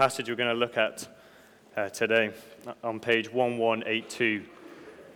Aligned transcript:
passage 0.00 0.30
we're 0.30 0.34
going 0.34 0.48
to 0.48 0.58
look 0.58 0.78
at 0.78 1.06
uh, 1.76 1.90
today 1.90 2.32
on 2.82 2.98
page 2.98 3.30
1182 3.30 4.42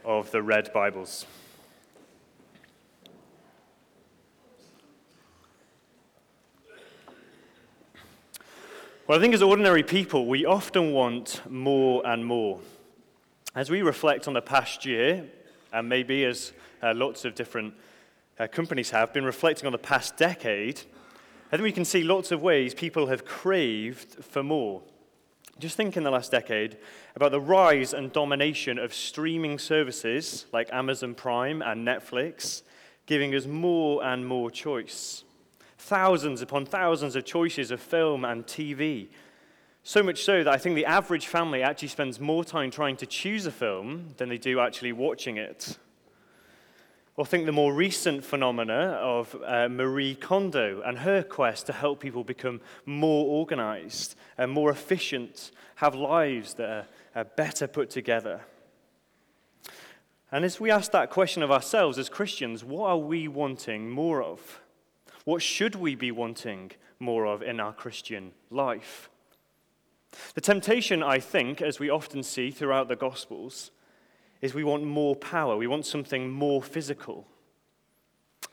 of 0.04 0.30
the 0.30 0.42
Red 0.42 0.70
Bibles. 0.74 1.24
Well, 9.06 9.16
I 9.16 9.22
think 9.22 9.32
as 9.32 9.40
ordinary 9.40 9.82
people, 9.82 10.26
we 10.26 10.44
often 10.44 10.92
want 10.92 11.40
more 11.48 12.06
and 12.06 12.22
more. 12.22 12.60
As 13.54 13.70
we 13.70 13.80
reflect 13.80 14.28
on 14.28 14.34
the 14.34 14.42
past 14.42 14.84
year, 14.84 15.24
and 15.72 15.88
maybe 15.88 16.26
as 16.26 16.52
uh, 16.82 16.92
lots 16.94 17.24
of 17.24 17.34
different 17.34 17.72
uh, 18.38 18.48
companies 18.48 18.90
have 18.90 19.14
been 19.14 19.24
reflecting 19.24 19.64
on 19.64 19.72
the 19.72 19.78
past 19.78 20.18
decade, 20.18 20.82
I 21.54 21.56
think 21.56 21.66
we 21.66 21.70
can 21.72 21.84
see 21.84 22.02
lots 22.02 22.32
of 22.32 22.42
ways 22.42 22.74
people 22.74 23.06
have 23.06 23.24
craved 23.24 24.24
for 24.24 24.42
more. 24.42 24.82
Just 25.60 25.76
think 25.76 25.96
in 25.96 26.02
the 26.02 26.10
last 26.10 26.32
decade 26.32 26.78
about 27.14 27.30
the 27.30 27.40
rise 27.40 27.94
and 27.94 28.12
domination 28.12 28.76
of 28.76 28.92
streaming 28.92 29.60
services 29.60 30.46
like 30.52 30.68
Amazon 30.72 31.14
Prime 31.14 31.62
and 31.62 31.86
Netflix, 31.86 32.62
giving 33.06 33.36
us 33.36 33.46
more 33.46 34.04
and 34.04 34.26
more 34.26 34.50
choice. 34.50 35.22
Thousands 35.78 36.42
upon 36.42 36.66
thousands 36.66 37.14
of 37.14 37.24
choices 37.24 37.70
of 37.70 37.80
film 37.80 38.24
and 38.24 38.44
TV. 38.44 39.06
So 39.84 40.02
much 40.02 40.24
so 40.24 40.42
that 40.42 40.52
I 40.52 40.58
think 40.58 40.74
the 40.74 40.86
average 40.86 41.28
family 41.28 41.62
actually 41.62 41.86
spends 41.86 42.18
more 42.18 42.44
time 42.44 42.72
trying 42.72 42.96
to 42.96 43.06
choose 43.06 43.46
a 43.46 43.52
film 43.52 44.08
than 44.16 44.28
they 44.28 44.38
do 44.38 44.58
actually 44.58 44.90
watching 44.90 45.36
it. 45.36 45.78
Or 47.16 47.24
think 47.24 47.46
the 47.46 47.52
more 47.52 47.72
recent 47.72 48.24
phenomena 48.24 48.98
of 49.00 49.36
uh, 49.44 49.68
Marie 49.68 50.16
Kondo 50.16 50.82
and 50.84 50.98
her 50.98 51.22
quest 51.22 51.66
to 51.66 51.72
help 51.72 52.00
people 52.00 52.24
become 52.24 52.60
more 52.86 53.26
organized 53.26 54.16
and 54.36 54.50
more 54.50 54.70
efficient, 54.70 55.52
have 55.76 55.94
lives 55.94 56.54
that 56.54 56.68
are, 56.68 56.86
are 57.14 57.24
better 57.24 57.68
put 57.68 57.88
together. 57.88 58.40
And 60.32 60.44
as 60.44 60.58
we 60.58 60.72
ask 60.72 60.90
that 60.90 61.10
question 61.10 61.44
of 61.44 61.52
ourselves 61.52 61.98
as 61.98 62.08
Christians, 62.08 62.64
what 62.64 62.88
are 62.88 62.98
we 62.98 63.28
wanting 63.28 63.88
more 63.88 64.20
of? 64.20 64.60
What 65.24 65.40
should 65.40 65.76
we 65.76 65.94
be 65.94 66.10
wanting 66.10 66.72
more 66.98 67.26
of 67.26 67.42
in 67.42 67.60
our 67.60 67.72
Christian 67.72 68.32
life? 68.50 69.08
The 70.34 70.40
temptation, 70.40 71.04
I 71.04 71.20
think, 71.20 71.62
as 71.62 71.78
we 71.78 71.90
often 71.90 72.24
see 72.24 72.50
throughout 72.50 72.88
the 72.88 72.96
Gospels, 72.96 73.70
is 74.44 74.52
we 74.52 74.62
want 74.62 74.84
more 74.84 75.16
power. 75.16 75.56
We 75.56 75.66
want 75.66 75.86
something 75.86 76.30
more 76.30 76.62
physical. 76.62 77.26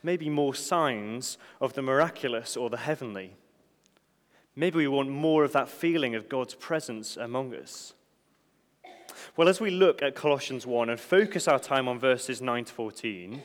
Maybe 0.01 0.29
more 0.29 0.55
signs 0.55 1.37
of 1.59 1.73
the 1.73 1.81
miraculous 1.81 2.55
or 2.55 2.69
the 2.69 2.77
heavenly. 2.77 3.35
Maybe 4.55 4.77
we 4.77 4.87
want 4.87 5.09
more 5.09 5.43
of 5.43 5.51
that 5.51 5.67
feeling 5.67 6.15
of 6.15 6.29
God's 6.29 6.55
presence 6.55 7.17
among 7.17 7.53
us. 7.53 7.93
Well, 9.35 9.49
as 9.49 9.59
we 9.59 9.69
look 9.69 10.01
at 10.01 10.15
Colossians 10.15 10.65
1 10.65 10.89
and 10.89 10.97
focus 10.97 11.45
our 11.49 11.59
time 11.59 11.89
on 11.89 11.99
verses 11.99 12.41
9 12.41 12.63
to 12.63 12.73
14, 12.73 13.43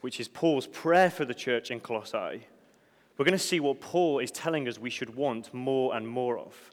which 0.00 0.18
is 0.18 0.26
Paul's 0.26 0.66
prayer 0.66 1.10
for 1.10 1.24
the 1.24 1.32
church 1.32 1.70
in 1.70 1.78
Colossae, 1.78 2.44
we're 3.16 3.24
going 3.24 3.38
to 3.38 3.38
see 3.38 3.60
what 3.60 3.80
Paul 3.80 4.18
is 4.18 4.32
telling 4.32 4.66
us 4.66 4.80
we 4.80 4.90
should 4.90 5.14
want 5.14 5.54
more 5.54 5.94
and 5.94 6.08
more 6.08 6.38
of. 6.38 6.72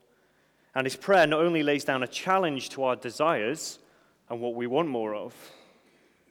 And 0.73 0.87
his 0.87 0.95
prayer 0.95 1.27
not 1.27 1.41
only 1.41 1.61
lays 1.61 1.83
down 1.83 2.01
a 2.01 2.07
challenge 2.07 2.69
to 2.69 2.85
our 2.85 2.95
desires, 2.95 3.77
and 4.31 4.39
what 4.39 4.55
we 4.55 4.65
want 4.65 4.87
more 4.87 5.13
of. 5.13 5.35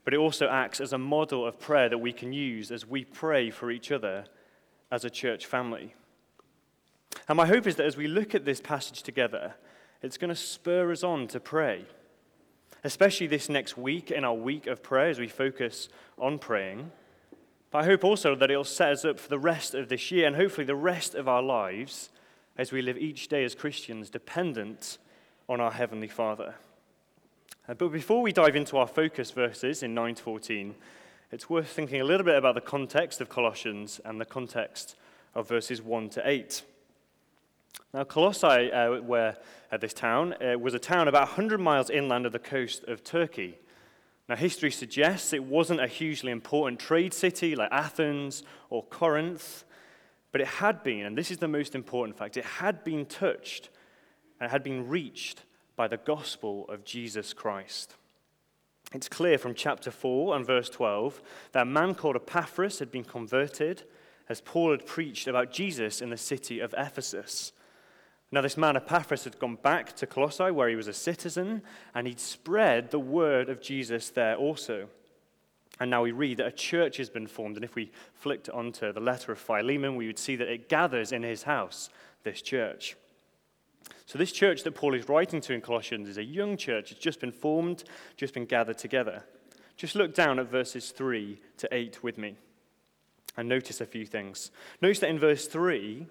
But 0.04 0.14
it 0.14 0.16
also 0.16 0.48
acts 0.48 0.80
as 0.80 0.94
a 0.94 0.98
model 0.98 1.46
of 1.46 1.60
prayer 1.60 1.90
that 1.90 1.98
we 1.98 2.14
can 2.14 2.32
use 2.32 2.72
as 2.72 2.86
we 2.86 3.04
pray 3.04 3.50
for 3.50 3.70
each 3.70 3.92
other 3.92 4.24
as 4.90 5.04
a 5.04 5.10
church 5.10 5.44
family. 5.44 5.94
And 7.28 7.36
my 7.36 7.46
hope 7.46 7.66
is 7.66 7.76
that 7.76 7.84
as 7.84 7.98
we 7.98 8.08
look 8.08 8.34
at 8.34 8.46
this 8.46 8.60
passage 8.60 9.02
together, 9.02 9.54
it's 10.00 10.16
going 10.16 10.30
to 10.30 10.34
spur 10.34 10.90
us 10.90 11.04
on 11.04 11.28
to 11.28 11.38
pray, 11.38 11.84
especially 12.84 13.26
this 13.26 13.50
next 13.50 13.76
week 13.76 14.10
in 14.10 14.24
our 14.24 14.34
week 14.34 14.66
of 14.66 14.82
prayer 14.82 15.10
as 15.10 15.18
we 15.18 15.28
focus 15.28 15.90
on 16.18 16.38
praying. 16.38 16.90
But 17.70 17.84
I 17.84 17.84
hope 17.84 18.02
also 18.02 18.34
that 18.34 18.50
it'll 18.50 18.64
set 18.64 18.92
us 18.92 19.04
up 19.04 19.20
for 19.20 19.28
the 19.28 19.38
rest 19.38 19.74
of 19.74 19.90
this 19.90 20.10
year 20.10 20.26
and 20.26 20.36
hopefully 20.36 20.64
the 20.64 20.74
rest 20.74 21.14
of 21.14 21.28
our 21.28 21.42
lives 21.42 22.08
as 22.56 22.72
we 22.72 22.80
live 22.80 22.96
each 22.96 23.28
day 23.28 23.44
as 23.44 23.54
Christians 23.54 24.08
dependent 24.08 24.96
on 25.50 25.60
our 25.60 25.72
Heavenly 25.72 26.08
Father. 26.08 26.54
Uh, 27.70 27.74
but 27.74 27.92
before 27.92 28.20
we 28.20 28.32
dive 28.32 28.56
into 28.56 28.76
our 28.76 28.86
focus 28.88 29.30
verses 29.30 29.84
in 29.84 29.94
9 29.94 30.16
to 30.16 30.22
14, 30.24 30.74
it's 31.30 31.48
worth 31.48 31.68
thinking 31.68 32.00
a 32.00 32.04
little 32.04 32.26
bit 32.26 32.34
about 32.34 32.56
the 32.56 32.60
context 32.60 33.20
of 33.20 33.28
Colossians 33.28 34.00
and 34.04 34.20
the 34.20 34.24
context 34.24 34.96
of 35.36 35.46
verses 35.46 35.80
1 35.80 36.08
to 36.10 36.28
8. 36.28 36.62
Now, 37.94 38.02
Colossae, 38.02 38.72
uh, 38.72 39.00
where 39.02 39.36
uh, 39.70 39.76
this 39.76 39.94
town, 39.94 40.34
uh, 40.42 40.58
was 40.58 40.74
a 40.74 40.80
town 40.80 41.06
about 41.06 41.28
100 41.28 41.60
miles 41.60 41.90
inland 41.90 42.26
of 42.26 42.32
the 42.32 42.40
coast 42.40 42.82
of 42.88 43.04
Turkey. 43.04 43.56
Now, 44.28 44.34
history 44.34 44.72
suggests 44.72 45.32
it 45.32 45.44
wasn't 45.44 45.80
a 45.80 45.86
hugely 45.86 46.32
important 46.32 46.80
trade 46.80 47.14
city 47.14 47.54
like 47.54 47.70
Athens 47.70 48.42
or 48.70 48.82
Corinth, 48.82 49.62
but 50.32 50.40
it 50.40 50.48
had 50.48 50.82
been, 50.82 51.06
and 51.06 51.16
this 51.16 51.30
is 51.30 51.38
the 51.38 51.46
most 51.46 51.76
important 51.76 52.18
fact, 52.18 52.36
it 52.36 52.44
had 52.44 52.82
been 52.82 53.06
touched 53.06 53.68
and 54.40 54.48
it 54.48 54.50
had 54.50 54.64
been 54.64 54.88
reached 54.88 55.42
by 55.80 55.88
the 55.88 55.96
gospel 55.96 56.66
of 56.68 56.84
Jesus 56.84 57.32
Christ. 57.32 57.94
It's 58.92 59.08
clear 59.08 59.38
from 59.38 59.54
chapter 59.54 59.90
4 59.90 60.36
and 60.36 60.46
verse 60.46 60.68
12 60.68 61.22
that 61.52 61.62
a 61.62 61.64
man 61.64 61.94
called 61.94 62.16
Epaphras 62.16 62.80
had 62.80 62.92
been 62.92 63.02
converted 63.02 63.84
as 64.28 64.42
Paul 64.42 64.72
had 64.72 64.84
preached 64.84 65.26
about 65.26 65.50
Jesus 65.52 66.02
in 66.02 66.10
the 66.10 66.18
city 66.18 66.60
of 66.60 66.74
Ephesus. 66.76 67.54
Now, 68.30 68.42
this 68.42 68.58
man 68.58 68.76
Epaphras 68.76 69.24
had 69.24 69.38
gone 69.38 69.56
back 69.56 69.96
to 69.96 70.06
Colossae 70.06 70.50
where 70.50 70.68
he 70.68 70.76
was 70.76 70.86
a 70.86 70.92
citizen, 70.92 71.62
and 71.94 72.06
he'd 72.06 72.20
spread 72.20 72.90
the 72.90 72.98
word 72.98 73.48
of 73.48 73.62
Jesus 73.62 74.10
there 74.10 74.36
also. 74.36 74.86
And 75.80 75.90
now 75.90 76.02
we 76.02 76.12
read 76.12 76.36
that 76.36 76.46
a 76.46 76.52
church 76.52 76.98
has 76.98 77.08
been 77.08 77.26
formed, 77.26 77.56
and 77.56 77.64
if 77.64 77.74
we 77.74 77.90
flicked 78.12 78.50
onto 78.50 78.92
the 78.92 79.00
letter 79.00 79.32
of 79.32 79.38
Philemon, 79.38 79.96
we 79.96 80.08
would 80.08 80.18
see 80.18 80.36
that 80.36 80.52
it 80.52 80.68
gathers 80.68 81.10
in 81.10 81.22
his 81.22 81.44
house, 81.44 81.88
this 82.22 82.42
church. 82.42 82.96
So, 84.06 84.18
this 84.18 84.32
church 84.32 84.64
that 84.64 84.74
Paul 84.74 84.94
is 84.94 85.08
writing 85.08 85.40
to 85.42 85.52
in 85.52 85.60
Colossians 85.60 86.08
is 86.08 86.18
a 86.18 86.24
young 86.24 86.56
church. 86.56 86.90
It's 86.90 87.00
just 87.00 87.20
been 87.20 87.32
formed, 87.32 87.84
just 88.16 88.34
been 88.34 88.46
gathered 88.46 88.78
together. 88.78 89.24
Just 89.76 89.94
look 89.94 90.14
down 90.14 90.38
at 90.38 90.50
verses 90.50 90.90
3 90.90 91.40
to 91.58 91.68
8 91.72 92.02
with 92.02 92.18
me 92.18 92.36
and 93.36 93.48
notice 93.48 93.80
a 93.80 93.86
few 93.86 94.04
things. 94.04 94.50
Notice 94.82 94.98
that 94.98 95.10
in 95.10 95.18
verse 95.18 95.46
3, 95.46 96.06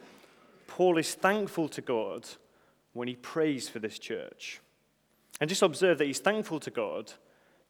Paul 0.68 0.97
is 0.97 1.13
thankful 1.13 1.69
to 1.69 1.81
God 1.81 2.28
when 2.94 3.07
he 3.07 3.16
prays 3.16 3.69
for 3.69 3.80
this 3.80 4.00
church. 4.00 4.62
And 5.40 5.50
just 5.50 5.62
observe 5.62 5.97
that 6.00 6.07
he's 6.07 6.19
thankful 6.19 6.59
to 6.62 6.72
God 6.72 7.13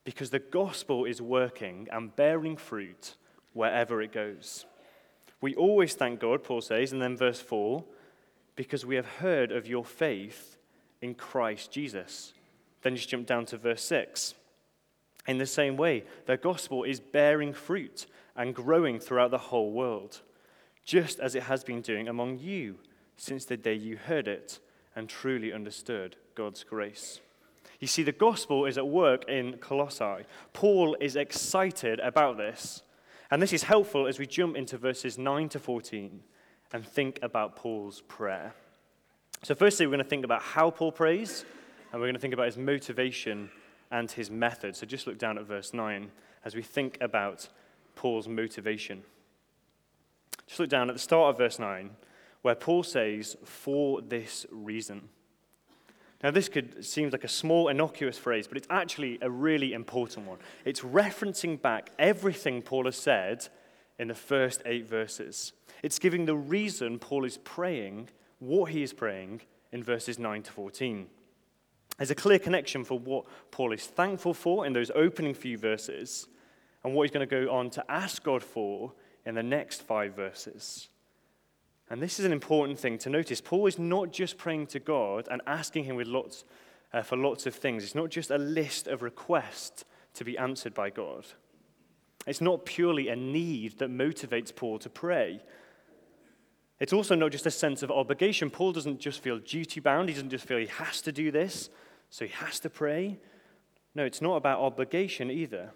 because 0.03 0.29
the 0.29 0.39
gospel 0.39 1.05
is 1.05 1.21
working 1.21 1.87
and 1.91 2.15
bearing 2.15 2.55
fruit 2.55 3.15
wherever 3.53 4.01
it 4.01 4.11
goes. 4.11 4.65
We 5.41 5.55
always 5.55 5.93
thank 5.93 6.19
God, 6.19 6.43
Paul 6.43 6.61
says, 6.61 6.91
and 6.91 7.01
then 7.01 7.17
verse 7.17 7.39
4 7.41 7.83
because 8.59 8.85
we 8.85 8.97
have 8.97 9.05
heard 9.05 9.53
of 9.53 9.67
your 9.67 9.85
faith 9.85 10.57
in 11.01 11.15
Christ 11.15 11.71
Jesus. 11.71 12.33
Then 12.81 12.93
just 12.93 13.07
jump 13.07 13.25
down 13.25 13.45
to 13.45 13.57
verse 13.57 13.81
6. 13.83 14.33
In 15.29 15.37
the 15.37 15.45
same 15.45 15.77
way, 15.77 16.03
the 16.25 16.35
gospel 16.35 16.83
is 16.83 16.99
bearing 16.99 17.53
fruit 17.53 18.05
and 18.35 18.53
growing 18.53 18.99
throughout 18.99 19.31
the 19.31 19.37
whole 19.37 19.71
world, 19.71 20.19
just 20.83 21.21
as 21.21 21.35
it 21.35 21.43
has 21.43 21.63
been 21.63 21.79
doing 21.79 22.09
among 22.09 22.39
you 22.39 22.79
since 23.15 23.45
the 23.45 23.55
day 23.55 23.75
you 23.75 23.95
heard 23.95 24.27
it 24.27 24.59
and 24.93 25.07
truly 25.07 25.53
understood 25.53 26.17
God's 26.35 26.65
grace. 26.65 27.21
You 27.79 27.87
see, 27.87 28.03
the 28.03 28.11
gospel 28.11 28.65
is 28.65 28.77
at 28.77 28.89
work 28.89 29.23
in 29.29 29.53
Colossae. 29.59 30.25
Paul 30.51 30.97
is 30.99 31.15
excited 31.15 32.01
about 32.01 32.35
this. 32.35 32.81
And 33.31 33.41
this 33.41 33.53
is 33.53 33.63
helpful 33.63 34.05
as 34.05 34.19
we 34.19 34.27
jump 34.27 34.57
into 34.57 34.77
verses 34.77 35.17
9 35.17 35.47
to 35.47 35.59
14 35.59 36.23
and 36.71 36.85
think 36.85 37.19
about 37.21 37.55
Paul's 37.55 38.01
prayer. 38.01 38.53
So, 39.43 39.55
firstly, 39.55 39.85
we're 39.85 39.91
going 39.91 40.03
to 40.03 40.09
think 40.09 40.25
about 40.25 40.41
how 40.41 40.69
Paul 40.69 40.91
prays, 40.91 41.45
and 41.91 42.01
we're 42.01 42.07
going 42.07 42.15
to 42.15 42.19
think 42.19 42.33
about 42.33 42.47
his 42.47 42.57
motivation 42.57 43.49
and 43.91 44.11
his 44.11 44.29
method. 44.29 44.75
So, 44.75 44.85
just 44.85 45.07
look 45.07 45.17
down 45.17 45.37
at 45.37 45.45
verse 45.45 45.73
9 45.73 46.11
as 46.43 46.55
we 46.55 46.61
think 46.61 46.97
about 47.01 47.47
Paul's 47.95 48.27
motivation. 48.27 49.03
Just 50.47 50.59
look 50.59 50.69
down 50.69 50.89
at 50.89 50.95
the 50.95 50.99
start 50.99 51.31
of 51.31 51.37
verse 51.37 51.59
9, 51.59 51.91
where 52.41 52.55
Paul 52.55 52.83
says, 52.83 53.37
For 53.43 54.01
this 54.01 54.45
reason. 54.51 55.09
Now, 56.21 56.31
this 56.31 56.49
could 56.49 56.83
seem 56.83 57.09
like 57.11 57.23
a 57.23 57.29
small, 57.29 57.69
innocuous 57.69 58.17
phrase, 58.17 58.45
but 58.45 58.57
it's 58.57 58.67
actually 58.69 59.19
a 59.21 59.29
really 59.29 59.71
important 59.71 60.27
one. 60.27 60.39
It's 60.65 60.81
referencing 60.81 61.61
back 61.61 61.91
everything 61.97 62.61
Paul 62.61 62.85
has 62.85 62.97
said 62.97 63.47
in 63.97 64.09
the 64.09 64.15
first 64.15 64.61
eight 64.65 64.85
verses. 64.85 65.53
It's 65.81 65.99
giving 65.99 66.25
the 66.25 66.35
reason 66.35 66.99
Paul 66.99 67.25
is 67.25 67.37
praying, 67.37 68.09
what 68.39 68.71
he 68.71 68.83
is 68.83 68.93
praying 68.93 69.41
in 69.71 69.83
verses 69.83 70.19
9 70.19 70.43
to 70.43 70.51
14. 70.51 71.07
There's 71.97 72.11
a 72.11 72.15
clear 72.15 72.39
connection 72.39 72.83
for 72.83 72.97
what 72.97 73.25
Paul 73.51 73.73
is 73.73 73.85
thankful 73.85 74.33
for 74.33 74.65
in 74.65 74.73
those 74.73 74.91
opening 74.95 75.33
few 75.33 75.57
verses 75.57 76.27
and 76.83 76.93
what 76.93 77.03
he's 77.03 77.13
going 77.13 77.27
to 77.27 77.45
go 77.45 77.53
on 77.53 77.69
to 77.71 77.91
ask 77.91 78.23
God 78.23 78.41
for 78.41 78.93
in 79.25 79.35
the 79.35 79.43
next 79.43 79.81
five 79.81 80.15
verses. 80.15 80.87
And 81.89 82.01
this 82.01 82.19
is 82.19 82.25
an 82.25 82.31
important 82.31 82.79
thing 82.79 82.97
to 82.99 83.09
notice. 83.09 83.41
Paul 83.41 83.67
is 83.67 83.79
not 83.79 84.11
just 84.11 84.37
praying 84.37 84.67
to 84.67 84.79
God 84.79 85.27
and 85.29 85.41
asking 85.47 85.85
him 85.85 85.95
with 85.95 86.07
lots, 86.07 86.45
uh, 86.93 87.01
for 87.01 87.17
lots 87.17 87.45
of 87.45 87.55
things. 87.55 87.83
It's 87.83 87.95
not 87.95 88.09
just 88.09 88.31
a 88.31 88.37
list 88.37 88.87
of 88.87 89.01
requests 89.01 89.85
to 90.13 90.23
be 90.23 90.37
answered 90.37 90.73
by 90.73 90.91
God. 90.91 91.25
It's 92.27 92.41
not 92.41 92.65
purely 92.65 93.07
a 93.07 93.15
need 93.15 93.79
that 93.79 93.89
motivates 93.89 94.55
Paul 94.55 94.77
to 94.79 94.89
pray. 94.89 95.41
It's 96.79 96.93
also 96.93 97.15
not 97.15 97.31
just 97.31 97.45
a 97.45 97.51
sense 97.51 97.83
of 97.83 97.91
obligation. 97.91 98.49
Paul 98.49 98.71
doesn't 98.71 98.99
just 98.99 99.21
feel 99.21 99.39
duty 99.39 99.79
bound, 99.79 100.09
he 100.09 100.15
doesn't 100.15 100.29
just 100.29 100.45
feel 100.45 100.57
he 100.57 100.67
has 100.67 101.01
to 101.01 101.11
do 101.11 101.29
this, 101.31 101.69
so 102.09 102.25
he 102.25 102.31
has 102.31 102.59
to 102.61 102.69
pray. 102.69 103.19
No, 103.95 104.05
it's 104.05 104.21
not 104.21 104.35
about 104.35 104.61
obligation 104.61 105.29
either. 105.29 105.71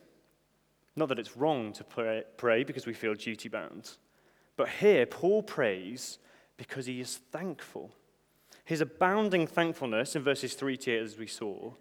Not 0.96 1.10
that 1.10 1.20
it's 1.20 1.36
wrong 1.36 1.74
to 1.74 1.84
pray, 1.84 2.24
pray 2.38 2.64
because 2.64 2.86
we 2.86 2.94
feel 2.94 3.16
duty 3.16 3.50
bound. 3.50 3.98
But 4.56 4.70
here, 4.70 5.06
Paul 5.06 5.44
prays 5.44 6.20
because 6.58 6.86
he 6.86 7.02
is 7.02 7.18
thankful. 7.32 7.92
His 8.64 8.80
abounding 8.80 9.48
thankfulness 9.48 10.16
in 10.16 10.24
verses 10.24 10.54
3 10.54 10.78
to 10.78 10.92
8, 10.92 11.02
as 11.02 11.18
we 11.18 11.28
saw, 11.28 11.74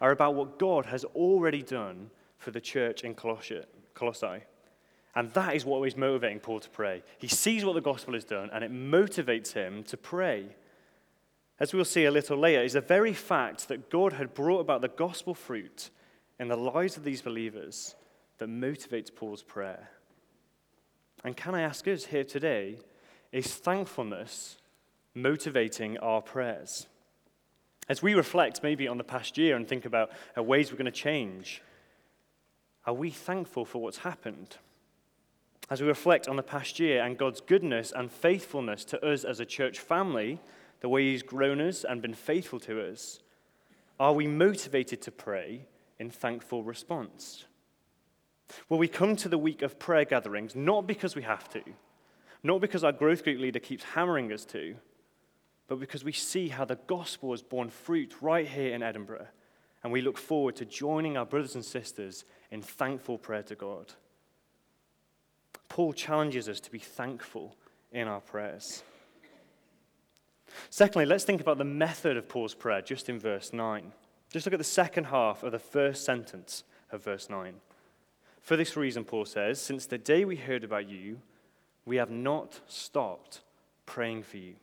are 0.00 0.12
about 0.12 0.34
what 0.34 0.58
God 0.58 0.86
has 0.86 1.04
already 1.04 1.62
done 1.62 2.10
for 2.36 2.52
the 2.52 2.60
church 2.60 3.02
in 3.02 3.14
Colossae. 3.14 3.64
And 5.18 5.32
that 5.32 5.56
is 5.56 5.64
what 5.64 5.84
is 5.84 5.96
motivating 5.96 6.38
Paul 6.38 6.60
to 6.60 6.70
pray. 6.70 7.02
He 7.18 7.26
sees 7.26 7.64
what 7.64 7.72
the 7.72 7.80
gospel 7.80 8.14
has 8.14 8.22
done, 8.24 8.50
and 8.52 8.62
it 8.62 8.72
motivates 8.72 9.52
him 9.52 9.82
to 9.88 9.96
pray. 9.96 10.54
As 11.58 11.74
we'll 11.74 11.84
see 11.84 12.04
a 12.04 12.10
little 12.12 12.38
later, 12.38 12.62
is 12.62 12.74
the 12.74 12.80
very 12.80 13.12
fact 13.12 13.66
that 13.66 13.90
God 13.90 14.12
had 14.12 14.32
brought 14.32 14.60
about 14.60 14.80
the 14.80 14.86
gospel 14.86 15.34
fruit 15.34 15.90
in 16.38 16.46
the 16.46 16.56
lives 16.56 16.96
of 16.96 17.02
these 17.02 17.20
believers 17.20 17.96
that 18.38 18.48
motivates 18.48 19.12
Paul's 19.12 19.42
prayer. 19.42 19.90
And 21.24 21.36
can 21.36 21.52
I 21.52 21.62
ask 21.62 21.88
us 21.88 22.04
here 22.04 22.22
today, 22.22 22.78
is 23.32 23.52
thankfulness 23.52 24.58
motivating 25.16 25.98
our 25.98 26.22
prayers? 26.22 26.86
As 27.88 28.04
we 28.04 28.14
reflect 28.14 28.62
maybe 28.62 28.86
on 28.86 28.98
the 28.98 29.02
past 29.02 29.36
year 29.36 29.56
and 29.56 29.66
think 29.66 29.84
about 29.84 30.10
uh, 30.36 30.44
ways 30.44 30.70
we're 30.70 30.78
going 30.78 30.84
to 30.84 30.92
change, 30.92 31.60
are 32.86 32.94
we 32.94 33.10
thankful 33.10 33.64
for 33.64 33.82
what's 33.82 33.98
happened? 33.98 34.58
As 35.70 35.82
we 35.82 35.86
reflect 35.86 36.28
on 36.28 36.36
the 36.36 36.42
past 36.42 36.80
year 36.80 37.02
and 37.02 37.18
God's 37.18 37.40
goodness 37.40 37.92
and 37.94 38.10
faithfulness 38.10 38.84
to 38.86 39.06
us 39.06 39.24
as 39.24 39.38
a 39.38 39.44
church 39.44 39.78
family, 39.78 40.40
the 40.80 40.88
way 40.88 41.10
He's 41.10 41.22
grown 41.22 41.60
us 41.60 41.84
and 41.84 42.00
been 42.00 42.14
faithful 42.14 42.60
to 42.60 42.80
us, 42.90 43.20
are 44.00 44.12
we 44.14 44.26
motivated 44.26 45.02
to 45.02 45.10
pray 45.10 45.66
in 45.98 46.10
thankful 46.10 46.62
response? 46.62 47.44
Will 48.68 48.78
we 48.78 48.88
come 48.88 49.14
to 49.16 49.28
the 49.28 49.36
week 49.36 49.60
of 49.60 49.78
prayer 49.78 50.06
gatherings 50.06 50.56
not 50.56 50.86
because 50.86 51.14
we 51.14 51.22
have 51.22 51.50
to, 51.50 51.62
not 52.42 52.60
because 52.60 52.84
our 52.84 52.92
growth 52.92 53.24
group 53.24 53.38
leader 53.40 53.58
keeps 53.58 53.84
hammering 53.84 54.32
us 54.32 54.44
to, 54.46 54.76
but 55.66 55.80
because 55.80 56.02
we 56.02 56.12
see 56.12 56.48
how 56.48 56.64
the 56.64 56.78
gospel 56.86 57.32
has 57.32 57.42
borne 57.42 57.68
fruit 57.68 58.14
right 58.22 58.48
here 58.48 58.74
in 58.74 58.82
Edinburgh, 58.82 59.26
and 59.82 59.92
we 59.92 60.00
look 60.00 60.16
forward 60.16 60.56
to 60.56 60.64
joining 60.64 61.18
our 61.18 61.26
brothers 61.26 61.54
and 61.54 61.64
sisters 61.64 62.24
in 62.50 62.62
thankful 62.62 63.18
prayer 63.18 63.42
to 63.42 63.54
God. 63.54 63.92
Paul 65.78 65.92
challenges 65.92 66.48
us 66.48 66.58
to 66.58 66.72
be 66.72 66.80
thankful 66.80 67.54
in 67.92 68.08
our 68.08 68.20
prayers. 68.20 68.82
Secondly, 70.70 71.06
let's 71.06 71.22
think 71.22 71.40
about 71.40 71.56
the 71.56 71.62
method 71.62 72.16
of 72.16 72.28
Paul's 72.28 72.52
prayer 72.52 72.82
just 72.82 73.08
in 73.08 73.20
verse 73.20 73.52
9. 73.52 73.92
Just 74.28 74.44
look 74.44 74.54
at 74.54 74.58
the 74.58 74.64
second 74.64 75.04
half 75.04 75.44
of 75.44 75.52
the 75.52 75.60
first 75.60 76.04
sentence 76.04 76.64
of 76.90 77.04
verse 77.04 77.30
9. 77.30 77.54
For 78.40 78.56
this 78.56 78.76
reason, 78.76 79.04
Paul 79.04 79.24
says, 79.24 79.60
since 79.60 79.86
the 79.86 79.98
day 79.98 80.24
we 80.24 80.34
heard 80.34 80.64
about 80.64 80.88
you, 80.88 81.20
we 81.86 81.94
have 81.94 82.10
not 82.10 82.58
stopped 82.66 83.42
praying 83.86 84.24
for 84.24 84.38
you. 84.38 84.56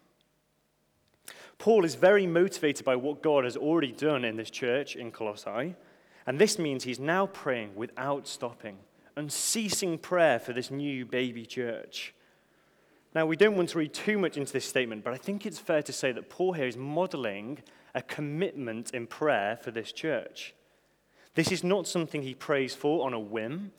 Paul 1.57 1.85
is 1.85 1.95
very 1.95 2.27
motivated 2.27 2.83
by 2.83 2.97
what 2.97 3.23
God 3.23 3.45
has 3.45 3.55
already 3.55 3.93
done 3.93 4.25
in 4.25 4.35
this 4.35 4.49
church 4.49 4.97
in 4.97 5.13
Colossae, 5.13 5.75
and 6.27 6.39
this 6.39 6.59
means 6.59 6.83
he's 6.83 6.99
now 6.99 7.25
praying 7.25 7.73
without 7.73 8.27
stopping, 8.27 8.79
unceasing 9.17 9.97
prayer 9.97 10.39
for 10.39 10.53
this 10.53 10.71
new 10.71 11.05
baby 11.05 11.45
church. 11.45 12.13
Now, 13.13 13.25
we 13.25 13.37
don't 13.37 13.55
want 13.55 13.69
to 13.69 13.77
read 13.77 13.93
too 13.93 14.17
much 14.17 14.35
into 14.35 14.51
this 14.51 14.65
statement, 14.65 15.03
but 15.03 15.13
I 15.13 15.17
think 15.17 15.45
it's 15.45 15.57
fair 15.57 15.81
to 15.83 15.93
say 15.93 16.11
that 16.11 16.29
Paul 16.29 16.53
here 16.53 16.67
is 16.67 16.75
modeling 16.75 17.59
a 17.93 18.01
commitment 18.01 18.91
in 18.93 19.07
prayer 19.07 19.57
for 19.61 19.71
this 19.71 19.93
church. 19.93 20.53
This 21.33 21.51
is 21.51 21.63
not 21.63 21.87
something 21.87 22.23
he 22.23 22.33
prays 22.33 22.75
for 22.75 23.05
on 23.05 23.13
a 23.13 23.19
whim, 23.19 23.71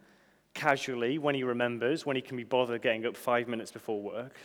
casually, 0.54 1.18
when 1.18 1.34
he 1.34 1.42
remembers, 1.42 2.06
when 2.06 2.16
he 2.16 2.22
can 2.22 2.38
be 2.38 2.44
bothered 2.44 2.80
getting 2.80 3.04
up 3.04 3.14
five 3.14 3.46
minutes 3.46 3.70
before 3.70 4.00
work. 4.00 4.36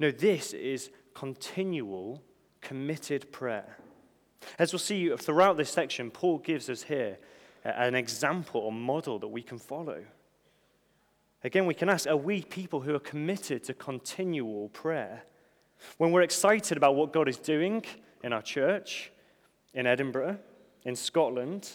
No, 0.00 0.10
this 0.10 0.52
is 0.52 0.90
continual, 1.14 2.22
committed 2.60 3.30
prayer. 3.30 3.76
As 4.58 4.72
we'll 4.72 4.80
see 4.80 5.14
throughout 5.16 5.56
this 5.56 5.70
section, 5.70 6.10
Paul 6.10 6.38
gives 6.38 6.68
us 6.68 6.82
here 6.82 7.18
an 7.76 7.94
example 7.94 8.60
or 8.60 8.72
model 8.72 9.18
that 9.18 9.28
we 9.28 9.42
can 9.42 9.58
follow. 9.58 10.04
Again, 11.44 11.66
we 11.66 11.74
can 11.74 11.88
ask 11.88 12.08
are 12.08 12.16
we 12.16 12.42
people 12.42 12.80
who 12.80 12.94
are 12.94 13.00
committed 13.00 13.64
to 13.64 13.74
continual 13.74 14.68
prayer? 14.70 15.24
When 15.96 16.10
we're 16.10 16.22
excited 16.22 16.76
about 16.76 16.96
what 16.96 17.12
God 17.12 17.28
is 17.28 17.38
doing 17.38 17.84
in 18.24 18.32
our 18.32 18.42
church, 18.42 19.12
in 19.74 19.86
Edinburgh, 19.86 20.38
in 20.84 20.96
Scotland, 20.96 21.70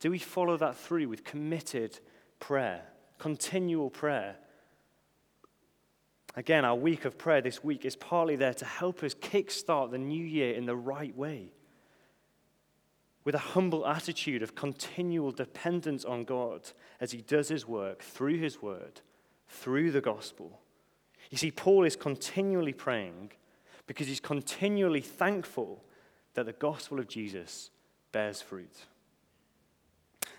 do 0.00 0.10
we 0.10 0.18
follow 0.18 0.56
that 0.58 0.76
through 0.76 1.08
with 1.08 1.24
committed 1.24 1.98
prayer, 2.38 2.82
continual 3.18 3.88
prayer? 3.88 4.36
Again, 6.36 6.64
our 6.64 6.76
week 6.76 7.04
of 7.04 7.16
prayer 7.16 7.40
this 7.40 7.64
week 7.64 7.84
is 7.84 7.96
partly 7.96 8.36
there 8.36 8.54
to 8.54 8.64
help 8.64 9.02
us 9.02 9.14
kickstart 9.14 9.90
the 9.90 9.98
new 9.98 10.24
year 10.24 10.54
in 10.54 10.66
the 10.66 10.76
right 10.76 11.16
way 11.16 11.50
with 13.28 13.34
a 13.34 13.38
humble 13.52 13.86
attitude 13.86 14.42
of 14.42 14.54
continual 14.54 15.30
dependence 15.30 16.02
on 16.02 16.24
God 16.24 16.62
as 16.98 17.12
he 17.12 17.20
does 17.20 17.50
his 17.50 17.68
work 17.68 18.00
through 18.00 18.38
his 18.38 18.62
word, 18.62 19.02
through 19.50 19.90
the 19.90 20.00
gospel. 20.00 20.60
You 21.28 21.36
see, 21.36 21.50
Paul 21.50 21.84
is 21.84 21.94
continually 21.94 22.72
praying 22.72 23.32
because 23.86 24.06
he's 24.06 24.18
continually 24.18 25.02
thankful 25.02 25.84
that 26.32 26.46
the 26.46 26.54
gospel 26.54 26.98
of 26.98 27.06
Jesus 27.06 27.68
bears 28.12 28.40
fruit. 28.40 28.86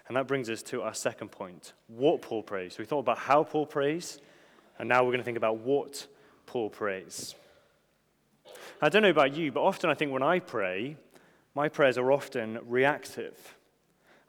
And 0.07 0.17
that 0.17 0.25
brings 0.25 0.49
us 0.49 0.63
to 0.63 0.81
our 0.81 0.95
second 0.95 1.29
point 1.29 1.73
what 1.85 2.23
Paul 2.23 2.41
prays. 2.41 2.73
So 2.73 2.77
we 2.79 2.87
thought 2.87 3.01
about 3.01 3.19
how 3.19 3.43
Paul 3.43 3.67
prays, 3.67 4.17
and 4.79 4.89
now 4.89 5.03
we're 5.03 5.11
going 5.11 5.19
to 5.19 5.25
think 5.25 5.37
about 5.37 5.59
what 5.59 6.07
Paul 6.47 6.71
prays. 6.71 7.35
I 8.81 8.89
don't 8.89 9.03
know 9.03 9.11
about 9.11 9.35
you, 9.35 9.51
but 9.51 9.61
often 9.61 9.91
I 9.91 9.93
think 9.93 10.11
when 10.11 10.23
I 10.23 10.39
pray, 10.39 10.97
my 11.59 11.67
prayers 11.67 11.97
are 11.97 12.09
often 12.09 12.57
reactive. 12.65 13.57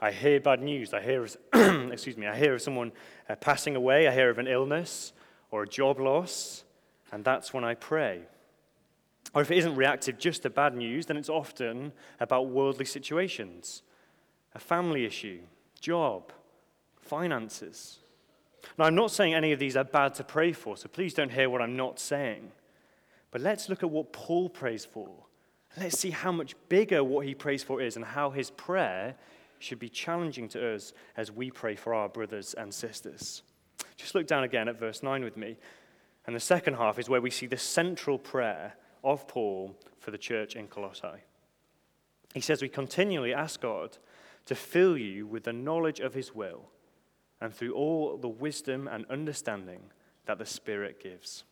I 0.01 0.11
hear 0.11 0.41
bad 0.41 0.61
news. 0.61 0.93
I 0.93 1.01
hear, 1.01 1.25
excuse 1.93 2.17
me, 2.17 2.27
I 2.27 2.37
hear 2.37 2.55
of 2.55 2.61
someone 2.61 2.91
uh, 3.29 3.37
passing 3.37 3.77
away. 3.77 4.09
I 4.09 4.13
hear 4.13 4.31
of 4.31 4.41
an 4.41 4.49
illness 4.49 5.13
or 5.53 5.63
a 5.63 5.69
job 5.69 6.01
loss, 6.01 6.65
and 7.13 7.25
that's 7.25 7.55
when 7.55 7.63
I 7.63 7.77
pray. 7.77 8.23
Or 9.33 9.43
if 9.43 9.51
it 9.53 9.59
isn't 9.59 9.77
reactive 9.77 10.19
just 10.19 10.43
to 10.43 10.51
bad 10.51 10.75
news, 10.75 11.07
then 11.07 11.17
it's 11.17 11.29
often 11.29 11.93
about 12.19 12.49
worldly 12.49 12.85
situations, 12.85 13.83
a 14.57 14.59
family 14.59 15.05
issue, 15.05 15.39
job, 15.81 16.33
finances. 17.01 18.01
Now, 18.77 18.87
I'm 18.87 18.97
not 18.97 19.13
saying 19.13 19.35
any 19.35 19.53
of 19.53 19.61
these 19.61 19.77
are 19.77 19.85
bad 19.85 20.17
to 20.17 20.25
pray 20.25 20.53
for, 20.53 20.77
so 20.77 20.89
please 20.89 21.15
don't 21.15 21.31
hear 21.31 21.49
what 21.49 21.63
I'm 21.63 21.77
not 21.77 22.01
saying. 22.01 22.51
But 23.31 23.41
let's 23.41 23.69
look 23.69 23.85
at 23.85 23.91
what 23.91 24.13
Paul 24.13 24.49
prays 24.49 24.85
for 24.85 25.30
Let's 25.77 25.99
see 25.99 26.11
how 26.11 26.33
much 26.33 26.55
bigger 26.69 27.05
what 27.05 27.27
he 27.27 27.35
prays 27.35 27.63
for 27.63 27.81
is 27.81 27.97
and 27.97 28.05
how 28.05 28.31
his 28.31 28.51
prayer 28.51 29.17
should 29.59 29.79
be 29.79 29.89
challenging 29.89 30.49
to 30.49 30.75
us 30.75 30.93
as 31.17 31.31
we 31.31 31.51
pray 31.51 31.77
for 31.77 31.95
our 31.95 32.09
brothers 32.09 32.55
and 32.55 32.73
sisters. 32.73 33.43
Just 33.97 34.15
look 34.15 34.27
down 34.27 34.45
again 34.45 34.69
at 34.69 34.79
verse 34.79 35.03
9 35.03 35.23
with 35.23 35.37
me. 35.37 35.57
And 36.27 36.35
the 36.35 36.41
second 36.41 36.75
half 36.75 36.99
is 36.99 37.09
where 37.09 37.21
we 37.21 37.31
see 37.31 37.47
the 37.47 37.57
central 37.57 38.19
prayer 38.19 38.75
of 39.05 39.29
Paul 39.29 39.77
for 39.99 40.11
the 40.11 40.19
church 40.19 40.57
in 40.57 40.67
Colossae. 40.67 41.25
He 42.35 42.41
says, 42.41 42.63
We 42.63 42.69
continually 42.69 43.35
ask 43.35 43.61
God 43.61 43.99
to 44.47 44.55
fill 44.55 44.97
you 44.97 45.27
with 45.27 45.45
the 45.45 45.53
knowledge 45.53 46.01
of 46.01 46.15
his 46.15 46.35
will 46.35 46.71
and 47.41 47.55
through 47.55 47.75
all 47.75 48.17
the 48.17 48.29
wisdom 48.29 48.89
and 48.89 49.05
understanding 49.11 49.81
that 50.27 50.39
the 50.39 50.47
Spirit 50.47 51.03
gives. 51.03 51.45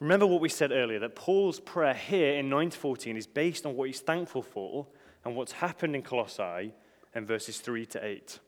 Remember 0.00 0.26
what 0.26 0.40
we 0.40 0.48
said 0.48 0.72
earlier 0.72 0.98
that 1.00 1.14
Paul's 1.14 1.60
prayer 1.60 1.94
here 1.94 2.34
in 2.34 2.48
9 2.48 2.70
to 2.70 2.78
14 2.78 3.16
is 3.16 3.26
based 3.26 3.66
on 3.66 3.76
what 3.76 3.88
he's 3.88 4.00
thankful 4.00 4.42
for 4.42 4.86
and 5.24 5.36
what's 5.36 5.52
happened 5.52 5.94
in 5.94 6.02
Colossae 6.02 6.72
in 7.14 7.26
verses 7.26 7.58
3 7.60 7.86
to 7.86 8.04
8. 8.04 8.38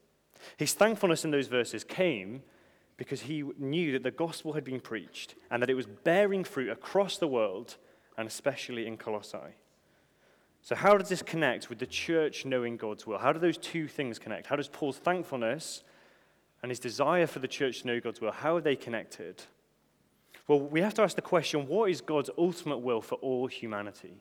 His 0.56 0.74
thankfulness 0.74 1.24
in 1.24 1.30
those 1.30 1.48
verses 1.48 1.84
came 1.84 2.42
because 2.96 3.22
he 3.22 3.42
knew 3.58 3.92
that 3.92 4.02
the 4.02 4.10
gospel 4.10 4.52
had 4.52 4.64
been 4.64 4.80
preached 4.80 5.34
and 5.50 5.62
that 5.62 5.70
it 5.70 5.74
was 5.74 5.86
bearing 5.86 6.44
fruit 6.44 6.70
across 6.70 7.18
the 7.18 7.28
world 7.28 7.76
and 8.16 8.28
especially 8.28 8.86
in 8.86 8.96
Colossae. 8.96 9.56
So, 10.62 10.74
how 10.74 10.96
does 10.96 11.08
this 11.08 11.22
connect 11.22 11.68
with 11.68 11.78
the 11.78 11.86
church 11.86 12.46
knowing 12.46 12.76
God's 12.76 13.06
will? 13.06 13.18
How 13.18 13.32
do 13.32 13.38
those 13.38 13.58
two 13.58 13.86
things 13.86 14.18
connect? 14.18 14.46
How 14.46 14.56
does 14.56 14.68
Paul's 14.68 14.96
thankfulness 14.96 15.82
and 16.64 16.70
his 16.70 16.78
desire 16.78 17.26
for 17.26 17.40
the 17.40 17.46
church 17.46 17.82
to 17.82 17.86
know 17.86 18.00
God's 18.00 18.22
will, 18.22 18.32
how 18.32 18.56
are 18.56 18.60
they 18.62 18.74
connected? 18.74 19.42
Well, 20.46 20.60
we 20.60 20.80
have 20.80 20.94
to 20.94 21.02
ask 21.02 21.16
the 21.16 21.22
question 21.22 21.66
what 21.66 21.90
is 21.90 22.00
God's 22.00 22.30
ultimate 22.36 22.78
will 22.78 23.00
for 23.00 23.16
all 23.16 23.46
humanity? 23.46 24.20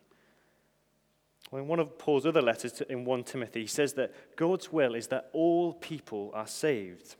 Well, 1.52 1.62
in 1.62 1.68
one 1.68 1.80
of 1.80 1.98
Paul's 1.98 2.26
other 2.26 2.42
letters 2.42 2.72
to, 2.74 2.92
in 2.92 3.06
1 3.06 3.24
Timothy, 3.26 3.62
he 3.62 3.68
says 3.68 3.94
that 3.94 4.14
God's 4.36 4.72
will 4.72 4.96
is 4.96 5.08
that 5.08 5.30
all 5.34 5.74
people 5.74 6.32
are 6.34 6.48
saved. 6.48 7.16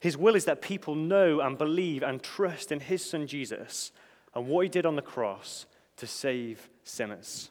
His 0.00 0.16
will 0.16 0.34
is 0.34 0.44
that 0.46 0.60
people 0.60 0.94
know 0.94 1.40
and 1.40 1.56
believe 1.56 2.02
and 2.02 2.22
trust 2.22 2.72
in 2.72 2.80
his 2.80 3.04
son 3.04 3.26
Jesus 3.26 3.92
and 4.34 4.46
what 4.46 4.62
he 4.62 4.68
did 4.68 4.86
on 4.86 4.96
the 4.96 5.02
cross 5.02 5.66
to 5.96 6.06
save 6.06 6.68
sinners. 6.84 7.50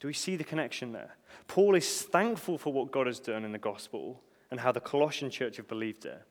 Do 0.00 0.08
we 0.08 0.14
see 0.14 0.36
the 0.36 0.44
connection 0.44 0.92
there? 0.92 1.16
Paul 1.48 1.74
is 1.74 2.02
thankful 2.02 2.58
for 2.58 2.72
what 2.72 2.90
God 2.90 3.06
has 3.06 3.20
done 3.20 3.44
in 3.44 3.52
the 3.52 3.58
gospel 3.58 4.22
and 4.50 4.60
how 4.60 4.72
the 4.72 4.80
Colossian 4.80 5.30
church 5.30 5.56
have 5.56 5.68
believed 5.68 6.04
it. 6.04 6.22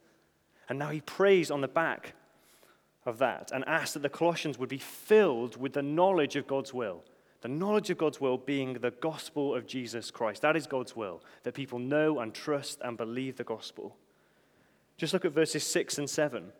And 0.69 0.79
now 0.79 0.89
he 0.89 1.01
prays 1.01 1.51
on 1.51 1.61
the 1.61 1.67
back 1.67 2.13
of 3.05 3.19
that 3.19 3.51
and 3.51 3.63
asks 3.65 3.93
that 3.93 4.01
the 4.01 4.09
Colossians 4.09 4.57
would 4.57 4.69
be 4.69 4.77
filled 4.77 5.57
with 5.57 5.73
the 5.73 5.83
knowledge 5.83 6.35
of 6.35 6.47
God's 6.47 6.73
will. 6.73 7.03
The 7.41 7.47
knowledge 7.47 7.89
of 7.91 7.97
God's 7.97 8.19
will 8.19 8.37
being 8.37 8.73
the 8.73 8.91
gospel 8.91 9.53
of 9.53 9.67
Jesus 9.67 10.09
Christ. 10.09 10.41
That 10.41 10.55
is 10.55 10.65
God's 10.65 10.95
will, 10.95 11.21
that 11.43 11.53
people 11.53 11.77
know 11.77 12.19
and 12.19 12.33
trust 12.33 12.81
and 12.83 12.97
believe 12.97 13.37
the 13.37 13.43
gospel. 13.43 13.95
Just 14.97 15.13
look 15.13 15.25
at 15.25 15.31
verses 15.33 15.63
6 15.63 15.97
and 15.99 16.09
7. 16.09 16.51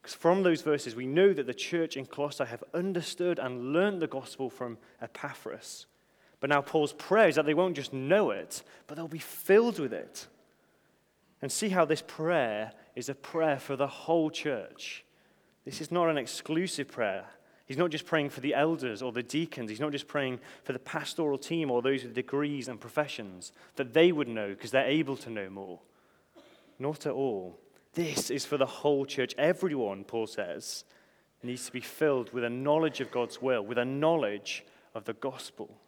Because 0.00 0.14
from 0.14 0.42
those 0.42 0.62
verses, 0.62 0.96
we 0.96 1.06
know 1.06 1.34
that 1.34 1.46
the 1.46 1.52
church 1.52 1.96
in 1.96 2.06
Colossae 2.06 2.44
have 2.44 2.64
understood 2.72 3.38
and 3.38 3.74
learned 3.74 4.00
the 4.00 4.06
gospel 4.06 4.48
from 4.48 4.78
Epaphras. 5.02 5.84
But 6.40 6.48
now 6.48 6.62
Paul's 6.62 6.94
prayer 6.94 7.28
is 7.28 7.36
that 7.36 7.44
they 7.44 7.52
won't 7.52 7.76
just 7.76 7.92
know 7.92 8.30
it, 8.30 8.62
but 8.86 8.94
they'll 8.94 9.08
be 9.08 9.18
filled 9.18 9.78
with 9.78 9.92
it. 9.92 10.26
And 11.42 11.52
see 11.52 11.68
how 11.68 11.84
this 11.84 12.02
prayer 12.06 12.72
is 12.96 13.10
a 13.10 13.14
prayer 13.14 13.58
for 13.58 13.76
the 13.76 13.86
whole 13.86 14.30
church. 14.30 15.04
This 15.70 15.80
is 15.80 15.92
not 15.92 16.08
an 16.08 16.18
exclusive 16.18 16.88
prayer. 16.88 17.26
He's 17.64 17.78
not 17.78 17.92
just 17.92 18.04
praying 18.04 18.30
for 18.30 18.40
the 18.40 18.54
elders 18.54 19.02
or 19.02 19.12
the 19.12 19.22
deacons. 19.22 19.70
He's 19.70 19.78
not 19.78 19.92
just 19.92 20.08
praying 20.08 20.40
for 20.64 20.72
the 20.72 20.80
pastoral 20.80 21.38
team 21.38 21.70
or 21.70 21.80
those 21.80 22.02
with 22.02 22.12
degrees 22.12 22.66
and 22.66 22.80
professions 22.80 23.52
that 23.76 23.92
they 23.92 24.10
would 24.10 24.26
know 24.26 24.48
because 24.48 24.72
they're 24.72 24.84
able 24.84 25.16
to 25.18 25.30
know 25.30 25.48
more. 25.48 25.78
Not 26.80 27.06
at 27.06 27.12
all. 27.12 27.56
This 27.94 28.30
is 28.30 28.44
for 28.44 28.56
the 28.56 28.66
whole 28.66 29.06
church. 29.06 29.32
Everyone, 29.38 30.02
Paul 30.02 30.26
says, 30.26 30.82
needs 31.40 31.66
to 31.66 31.72
be 31.72 31.80
filled 31.80 32.32
with 32.32 32.42
a 32.42 32.50
knowledge 32.50 33.00
of 33.00 33.12
God's 33.12 33.40
will, 33.40 33.62
with 33.64 33.78
a 33.78 33.84
knowledge 33.84 34.64
of 34.96 35.04
the 35.04 35.12
gospel. 35.12 35.78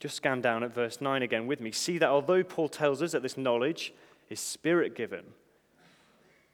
Just 0.00 0.16
scan 0.16 0.40
down 0.40 0.64
at 0.64 0.74
verse 0.74 1.00
9 1.00 1.22
again 1.22 1.46
with 1.46 1.60
me. 1.60 1.70
See 1.70 1.96
that 1.98 2.08
although 2.08 2.42
Paul 2.42 2.68
tells 2.68 3.02
us 3.02 3.12
that 3.12 3.22
this 3.22 3.36
knowledge 3.36 3.94
is 4.28 4.40
spirit 4.40 4.96
given, 4.96 5.26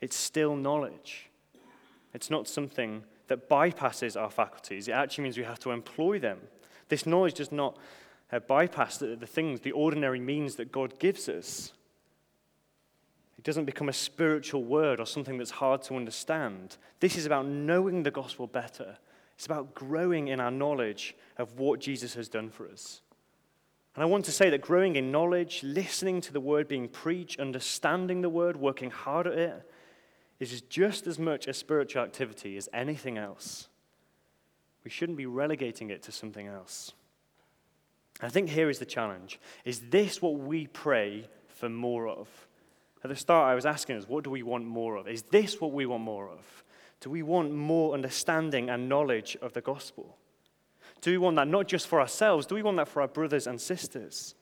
it's 0.02 0.16
still 0.16 0.54
knowledge. 0.54 1.27
It's 2.18 2.30
not 2.30 2.48
something 2.48 3.04
that 3.28 3.48
bypasses 3.48 4.20
our 4.20 4.28
faculties. 4.28 4.88
It 4.88 4.92
actually 4.92 5.22
means 5.22 5.38
we 5.38 5.44
have 5.44 5.60
to 5.60 5.70
employ 5.70 6.18
them. 6.18 6.40
This 6.88 7.06
knowledge 7.06 7.34
does 7.34 7.52
not 7.52 7.78
uh, 8.32 8.40
bypass 8.40 8.98
the, 8.98 9.14
the 9.14 9.24
things, 9.24 9.60
the 9.60 9.70
ordinary 9.70 10.18
means 10.18 10.56
that 10.56 10.72
God 10.72 10.98
gives 10.98 11.28
us. 11.28 11.72
It 13.38 13.44
doesn't 13.44 13.66
become 13.66 13.88
a 13.88 13.92
spiritual 13.92 14.64
word 14.64 14.98
or 14.98 15.06
something 15.06 15.38
that's 15.38 15.52
hard 15.52 15.82
to 15.82 15.94
understand. 15.94 16.76
This 16.98 17.16
is 17.16 17.24
about 17.24 17.46
knowing 17.46 18.02
the 18.02 18.10
gospel 18.10 18.48
better. 18.48 18.96
It's 19.36 19.46
about 19.46 19.76
growing 19.76 20.26
in 20.26 20.40
our 20.40 20.50
knowledge 20.50 21.14
of 21.36 21.56
what 21.60 21.78
Jesus 21.78 22.14
has 22.14 22.28
done 22.28 22.50
for 22.50 22.68
us. 22.68 23.00
And 23.94 24.02
I 24.02 24.06
want 24.06 24.24
to 24.24 24.32
say 24.32 24.50
that 24.50 24.60
growing 24.60 24.96
in 24.96 25.12
knowledge, 25.12 25.62
listening 25.62 26.20
to 26.22 26.32
the 26.32 26.40
word 26.40 26.66
being 26.66 26.88
preached, 26.88 27.38
understanding 27.38 28.22
the 28.22 28.28
word, 28.28 28.56
working 28.56 28.90
hard 28.90 29.28
at 29.28 29.38
it, 29.38 29.70
is 30.40 30.60
just 30.62 31.06
as 31.06 31.18
much 31.18 31.46
a 31.46 31.52
spiritual 31.52 32.02
activity 32.02 32.56
as 32.56 32.68
anything 32.72 33.18
else. 33.18 33.68
We 34.84 34.90
shouldn't 34.90 35.18
be 35.18 35.26
relegating 35.26 35.90
it 35.90 36.02
to 36.04 36.12
something 36.12 36.46
else. 36.46 36.92
I 38.20 38.28
think 38.28 38.48
here 38.48 38.70
is 38.70 38.78
the 38.78 38.86
challenge. 38.86 39.38
Is 39.64 39.80
this 39.90 40.22
what 40.22 40.38
we 40.38 40.66
pray 40.66 41.28
for 41.48 41.68
more 41.68 42.08
of? 42.08 42.28
At 43.04 43.10
the 43.10 43.16
start, 43.16 43.48
I 43.48 43.54
was 43.54 43.66
asking 43.66 43.96
us, 43.96 44.08
what 44.08 44.24
do 44.24 44.30
we 44.30 44.42
want 44.42 44.64
more 44.64 44.96
of? 44.96 45.06
Is 45.06 45.22
this 45.22 45.60
what 45.60 45.72
we 45.72 45.86
want 45.86 46.02
more 46.02 46.28
of? 46.28 46.64
Do 47.00 47.10
we 47.10 47.22
want 47.22 47.52
more 47.52 47.94
understanding 47.94 48.70
and 48.70 48.88
knowledge 48.88 49.36
of 49.40 49.52
the 49.52 49.60
gospel? 49.60 50.16
Do 51.00 51.12
we 51.12 51.18
want 51.18 51.36
that 51.36 51.46
not 51.46 51.68
just 51.68 51.86
for 51.86 52.00
ourselves? 52.00 52.46
Do 52.46 52.56
we 52.56 52.62
want 52.62 52.76
that 52.78 52.88
for 52.88 53.02
our 53.02 53.08
brothers 53.08 53.46
and 53.46 53.60
sisters? 53.60 54.34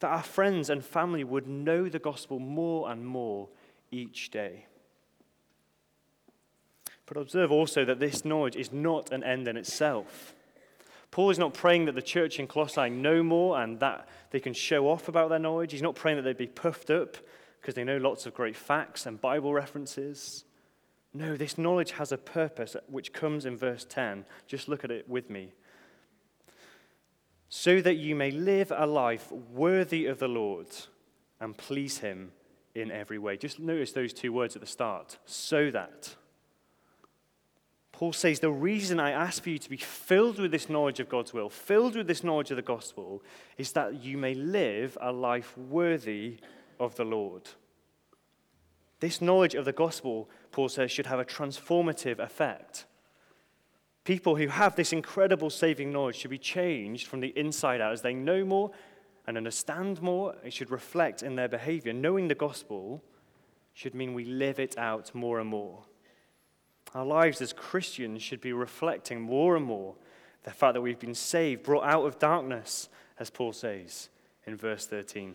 That 0.00 0.08
our 0.08 0.22
friends 0.22 0.70
and 0.70 0.84
family 0.84 1.22
would 1.22 1.46
know 1.46 1.88
the 1.88 2.00
gospel 2.00 2.40
more 2.40 2.90
and 2.90 3.06
more 3.06 3.48
each 3.92 4.30
day. 4.30 4.66
But 7.12 7.20
observe 7.20 7.50
also 7.50 7.84
that 7.86 7.98
this 7.98 8.24
knowledge 8.24 8.54
is 8.54 8.72
not 8.72 9.10
an 9.12 9.24
end 9.24 9.48
in 9.48 9.56
itself. 9.56 10.32
Paul 11.10 11.30
is 11.30 11.40
not 11.40 11.54
praying 11.54 11.86
that 11.86 11.96
the 11.96 12.02
church 12.02 12.38
in 12.38 12.46
Colossae 12.46 12.88
know 12.88 13.24
more 13.24 13.60
and 13.60 13.80
that 13.80 14.08
they 14.30 14.38
can 14.38 14.54
show 14.54 14.88
off 14.88 15.08
about 15.08 15.28
their 15.28 15.40
knowledge. 15.40 15.72
He's 15.72 15.82
not 15.82 15.96
praying 15.96 16.18
that 16.18 16.22
they'd 16.22 16.36
be 16.36 16.46
puffed 16.46 16.88
up 16.88 17.16
because 17.60 17.74
they 17.74 17.82
know 17.82 17.96
lots 17.96 18.26
of 18.26 18.34
great 18.34 18.54
facts 18.54 19.06
and 19.06 19.20
Bible 19.20 19.52
references. 19.52 20.44
No, 21.12 21.36
this 21.36 21.58
knowledge 21.58 21.90
has 21.92 22.12
a 22.12 22.16
purpose 22.16 22.76
which 22.86 23.12
comes 23.12 23.44
in 23.44 23.56
verse 23.56 23.84
10. 23.88 24.24
Just 24.46 24.68
look 24.68 24.84
at 24.84 24.92
it 24.92 25.08
with 25.08 25.28
me. 25.28 25.50
So 27.48 27.80
that 27.80 27.96
you 27.96 28.14
may 28.14 28.30
live 28.30 28.72
a 28.72 28.86
life 28.86 29.32
worthy 29.32 30.06
of 30.06 30.20
the 30.20 30.28
Lord 30.28 30.68
and 31.40 31.58
please 31.58 31.98
Him 31.98 32.30
in 32.76 32.92
every 32.92 33.18
way. 33.18 33.36
Just 33.36 33.58
notice 33.58 33.90
those 33.90 34.12
two 34.12 34.32
words 34.32 34.54
at 34.54 34.60
the 34.60 34.68
start. 34.68 35.18
So 35.26 35.72
that. 35.72 36.14
Paul 38.00 38.14
says, 38.14 38.40
The 38.40 38.50
reason 38.50 38.98
I 38.98 39.10
ask 39.10 39.42
for 39.42 39.50
you 39.50 39.58
to 39.58 39.68
be 39.68 39.76
filled 39.76 40.38
with 40.38 40.52
this 40.52 40.70
knowledge 40.70 41.00
of 41.00 41.10
God's 41.10 41.34
will, 41.34 41.50
filled 41.50 41.96
with 41.96 42.06
this 42.06 42.24
knowledge 42.24 42.50
of 42.50 42.56
the 42.56 42.62
gospel, 42.62 43.22
is 43.58 43.72
that 43.72 44.02
you 44.02 44.16
may 44.16 44.32
live 44.32 44.96
a 45.02 45.12
life 45.12 45.54
worthy 45.58 46.38
of 46.78 46.94
the 46.94 47.04
Lord. 47.04 47.50
This 49.00 49.20
knowledge 49.20 49.54
of 49.54 49.66
the 49.66 49.74
gospel, 49.74 50.30
Paul 50.50 50.70
says, 50.70 50.90
should 50.90 51.04
have 51.04 51.18
a 51.18 51.26
transformative 51.26 52.20
effect. 52.20 52.86
People 54.04 54.36
who 54.36 54.48
have 54.48 54.76
this 54.76 54.94
incredible 54.94 55.50
saving 55.50 55.92
knowledge 55.92 56.16
should 56.16 56.30
be 56.30 56.38
changed 56.38 57.06
from 57.06 57.20
the 57.20 57.38
inside 57.38 57.82
out 57.82 57.92
as 57.92 58.00
they 58.00 58.14
know 58.14 58.46
more 58.46 58.70
and 59.26 59.36
understand 59.36 60.00
more. 60.00 60.36
It 60.42 60.54
should 60.54 60.70
reflect 60.70 61.22
in 61.22 61.36
their 61.36 61.48
behavior. 61.48 61.92
Knowing 61.92 62.28
the 62.28 62.34
gospel 62.34 63.04
should 63.74 63.94
mean 63.94 64.14
we 64.14 64.24
live 64.24 64.58
it 64.58 64.78
out 64.78 65.14
more 65.14 65.38
and 65.38 65.50
more. 65.50 65.84
Our 66.94 67.04
lives 67.04 67.40
as 67.40 67.52
Christians 67.52 68.22
should 68.22 68.40
be 68.40 68.52
reflecting 68.52 69.20
more 69.20 69.56
and 69.56 69.64
more 69.64 69.94
the 70.42 70.50
fact 70.50 70.74
that 70.74 70.80
we've 70.80 70.98
been 70.98 71.14
saved, 71.14 71.62
brought 71.62 71.84
out 71.84 72.04
of 72.04 72.18
darkness, 72.18 72.88
as 73.18 73.30
Paul 73.30 73.52
says 73.52 74.08
in 74.46 74.56
verse 74.56 74.86
13. 74.86 75.34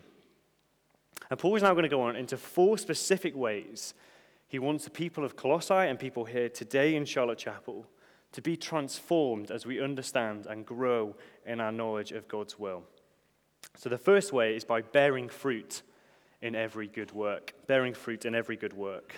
And 1.30 1.38
Paul 1.38 1.56
is 1.56 1.62
now 1.62 1.72
going 1.72 1.84
to 1.84 1.88
go 1.88 2.02
on 2.02 2.16
into 2.16 2.36
four 2.36 2.76
specific 2.76 3.34
ways 3.34 3.94
he 4.48 4.58
wants 4.58 4.84
the 4.84 4.90
people 4.90 5.24
of 5.24 5.36
Colossae 5.36 5.74
and 5.74 5.98
people 5.98 6.24
here 6.24 6.48
today 6.48 6.94
in 6.94 7.04
Charlotte 7.04 7.38
Chapel 7.38 7.86
to 8.32 8.42
be 8.42 8.56
transformed 8.56 9.50
as 9.50 9.66
we 9.66 9.80
understand 9.80 10.46
and 10.46 10.64
grow 10.64 11.16
in 11.44 11.60
our 11.60 11.72
knowledge 11.72 12.12
of 12.12 12.28
God's 12.28 12.58
will. 12.58 12.84
So 13.76 13.88
the 13.88 13.98
first 13.98 14.32
way 14.32 14.54
is 14.54 14.64
by 14.64 14.82
bearing 14.82 15.28
fruit 15.28 15.82
in 16.40 16.54
every 16.54 16.86
good 16.86 17.12
work. 17.12 17.54
Bearing 17.66 17.94
fruit 17.94 18.24
in 18.24 18.34
every 18.34 18.56
good 18.56 18.72
work. 18.72 19.16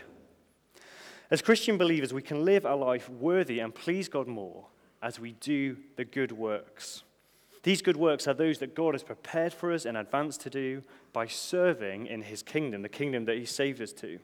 As 1.31 1.43
Christian 1.43 1.77
believers, 1.77 2.15
we 2.15 2.23
can 2.23 2.45
live 2.45 2.65
our 2.65 2.77
life 2.77 3.11
worthy 3.11 3.61
and 3.61 3.75
please 3.75 4.09
God 4.09 4.27
more 4.27 4.67
as 5.03 5.21
we 5.21 5.33
do 5.33 5.77
the 5.97 6.05
good 6.05 6.33
works. 6.33 7.03
These 7.65 7.83
good 7.83 7.97
works 7.97 8.27
are 8.27 8.35
those 8.35 8.59
that 8.59 8.75
God 8.75 8.95
has 8.95 9.03
prepared 9.03 9.53
for 9.53 9.71
us 9.73 9.85
in 9.85 9.97
advance 9.97 10.39
to 10.39 10.51
do 10.51 10.83
by 11.13 11.27
serving 11.27 12.07
in 12.07 12.23
his 12.23 12.43
kingdom, 12.43 12.81
the 12.83 12.89
kingdom 12.89 13.27
that 13.27 13.37
he 13.37 13.45
saved 13.45 13.83
us 13.83 13.93
to. 13.95 14.21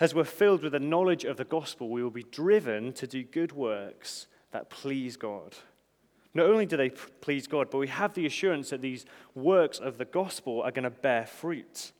As 0.00 0.14
we're 0.14 0.24
filled 0.24 0.62
with 0.62 0.72
the 0.72 0.80
knowledge 0.80 1.24
of 1.24 1.36
the 1.36 1.44
gospel, 1.44 1.88
we 1.88 2.02
will 2.02 2.10
be 2.10 2.24
driven 2.24 2.92
to 2.94 3.06
do 3.06 3.22
good 3.22 3.52
works 3.52 4.26
that 4.50 4.70
please 4.70 5.16
God. 5.16 5.54
Not 6.34 6.46
only 6.46 6.66
do 6.66 6.76
they 6.76 6.90
please 6.90 7.46
God, 7.46 7.68
but 7.70 7.78
we 7.78 7.88
have 7.88 8.14
the 8.14 8.26
assurance 8.26 8.70
that 8.70 8.80
these 8.80 9.06
works 9.34 9.78
of 9.78 9.98
the 9.98 10.04
gospel 10.04 10.62
are 10.62 10.70
going 10.70 10.84
to 10.84 10.90
bear 10.90 11.26
fruit. 11.26 11.92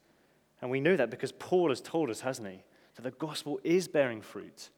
And 0.60 0.70
we 0.70 0.80
know 0.80 0.96
that 0.96 1.10
because 1.10 1.32
Paul 1.32 1.68
has 1.70 1.80
told 1.80 2.10
us, 2.10 2.20
hasn't 2.20 2.48
he? 2.48 2.62
That 2.98 3.02
the 3.04 3.16
gospel 3.26 3.60
is 3.62 3.86
bearing 3.86 4.20
fruit. 4.20 4.70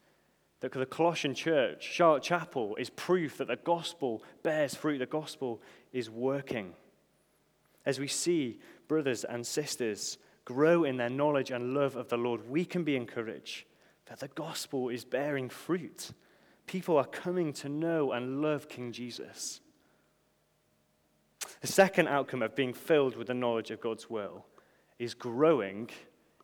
That 0.61 0.73
the 0.73 0.85
Colossian 0.85 1.35
church, 1.35 1.83
Charlotte 1.83 2.23
Chapel, 2.23 2.77
is 2.77 2.91
proof 2.91 3.39
that 3.39 3.49
the 3.49 3.57
gospel 3.57 4.23
bears 4.43 4.75
fruit, 4.75 4.99
the 4.99 5.07
gospel 5.07 5.63
is 5.91 6.11
working. 6.11 6.75
As 7.87 7.99
we 7.99 8.09
see 8.09 8.61
brothers 8.89 9.25
and 9.25 9.47
sisters 9.47 10.19
grow 10.45 10.85
in 10.85 10.99
their 10.99 11.09
knowledge 11.09 11.51
and 11.51 11.73
love 11.73 11.97
of 11.97 12.11
the 12.11 12.19
Lord, 12.19 12.51
we 12.51 12.67
can 12.67 12.85
be 12.85 12.95
encouraged 12.95 13.65
that 14.05 14.21
the 14.21 14.29
gospel 14.29 14.91
is 14.91 15.03
bearing 15.03 15.49
fruit. 15.49 16.11
People 16.67 16.99
are 16.99 17.07
coming 17.07 17.55
to 17.55 17.71
know 17.71 18.13
and 18.13 18.43
love 18.43 18.69
King 18.69 18.93
Jesus. 18.93 19.63
The 21.63 21.69
second 21.69 22.09
outcome 22.09 22.43
of 22.43 22.55
being 22.55 22.75
filled 22.75 23.17
with 23.17 23.29
the 23.29 23.35
knowledge 23.35 23.71
of 23.71 23.81
God's 23.81 24.11
will 24.11 24.45
is 24.99 25.15
growing 25.15 25.89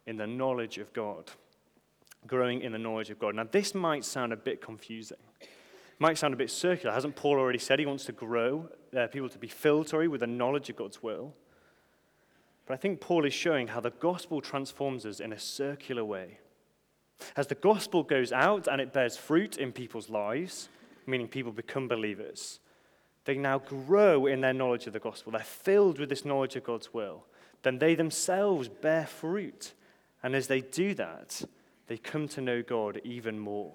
in 0.06 0.16
the 0.16 0.26
knowledge 0.26 0.78
of 0.78 0.94
God. 0.94 1.30
Growing 2.26 2.60
in 2.60 2.72
the 2.72 2.78
knowledge 2.78 3.10
of 3.10 3.18
God. 3.18 3.34
Now, 3.34 3.46
this 3.50 3.74
might 3.74 4.04
sound 4.04 4.32
a 4.32 4.36
bit 4.36 4.60
confusing. 4.60 5.18
It 5.40 5.48
Might 6.00 6.18
sound 6.18 6.34
a 6.34 6.36
bit 6.36 6.50
circular. 6.50 6.94
Hasn't 6.94 7.16
Paul 7.16 7.38
already 7.38 7.58
said 7.58 7.78
he 7.78 7.86
wants 7.86 8.04
to 8.06 8.12
grow 8.12 8.68
uh, 8.96 9.06
people 9.08 9.28
to 9.28 9.38
be 9.38 9.48
filled, 9.48 9.88
sorry, 9.88 10.08
with 10.08 10.20
the 10.20 10.26
knowledge 10.26 10.68
of 10.70 10.76
God's 10.76 11.02
will? 11.02 11.34
But 12.66 12.74
I 12.74 12.76
think 12.76 13.00
Paul 13.00 13.24
is 13.24 13.32
showing 13.32 13.68
how 13.68 13.80
the 13.80 13.90
gospel 13.90 14.40
transforms 14.40 15.06
us 15.06 15.20
in 15.20 15.32
a 15.32 15.38
circular 15.38 16.04
way. 16.04 16.38
As 17.36 17.46
the 17.46 17.54
gospel 17.54 18.02
goes 18.02 18.32
out 18.32 18.66
and 18.66 18.80
it 18.80 18.92
bears 18.92 19.16
fruit 19.16 19.56
in 19.56 19.72
people's 19.72 20.10
lives, 20.10 20.68
meaning 21.06 21.28
people 21.28 21.52
become 21.52 21.88
believers, 21.88 22.60
they 23.24 23.36
now 23.36 23.58
grow 23.58 24.26
in 24.26 24.40
their 24.40 24.52
knowledge 24.52 24.86
of 24.86 24.92
the 24.92 24.98
gospel. 24.98 25.32
They're 25.32 25.40
filled 25.42 25.98
with 25.98 26.08
this 26.08 26.24
knowledge 26.24 26.56
of 26.56 26.64
God's 26.64 26.92
will. 26.92 27.24
Then 27.62 27.78
they 27.78 27.94
themselves 27.94 28.68
bear 28.68 29.06
fruit. 29.06 29.72
And 30.22 30.34
as 30.34 30.46
they 30.46 30.60
do 30.60 30.94
that, 30.94 31.42
they 31.86 31.96
come 31.96 32.28
to 32.28 32.40
know 32.40 32.62
God 32.62 33.00
even 33.04 33.38
more. 33.38 33.74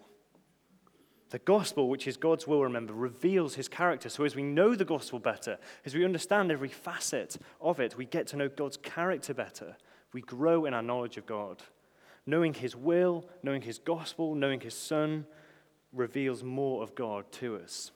The 1.29 1.39
gospel, 1.39 1.87
which 1.87 2.07
is 2.07 2.17
God's 2.17 2.45
will, 2.45 2.61
remember, 2.61 2.93
reveals 2.93 3.55
his 3.55 3.69
character. 3.69 4.09
So 4.09 4.25
as 4.25 4.35
we 4.35 4.43
know 4.43 4.75
the 4.75 4.83
gospel 4.83 5.17
better, 5.17 5.57
as 5.85 5.95
we 5.95 6.03
understand 6.03 6.51
every 6.51 6.67
facet 6.67 7.37
of 7.61 7.79
it, 7.79 7.95
we 7.95 8.05
get 8.05 8.27
to 8.27 8.35
know 8.35 8.49
God's 8.49 8.75
character 8.75 9.33
better. 9.33 9.77
We 10.11 10.21
grow 10.21 10.65
in 10.65 10.73
our 10.73 10.81
knowledge 10.81 11.15
of 11.15 11.25
God. 11.25 11.63
Knowing 12.25 12.53
his 12.53 12.75
will, 12.75 13.25
knowing 13.43 13.61
his 13.61 13.79
gospel, 13.79 14.35
knowing 14.35 14.59
his 14.59 14.73
son 14.73 15.25
reveals 15.93 16.43
more 16.43 16.83
of 16.83 16.95
God 16.95 17.31
to 17.33 17.55
us. 17.55 17.91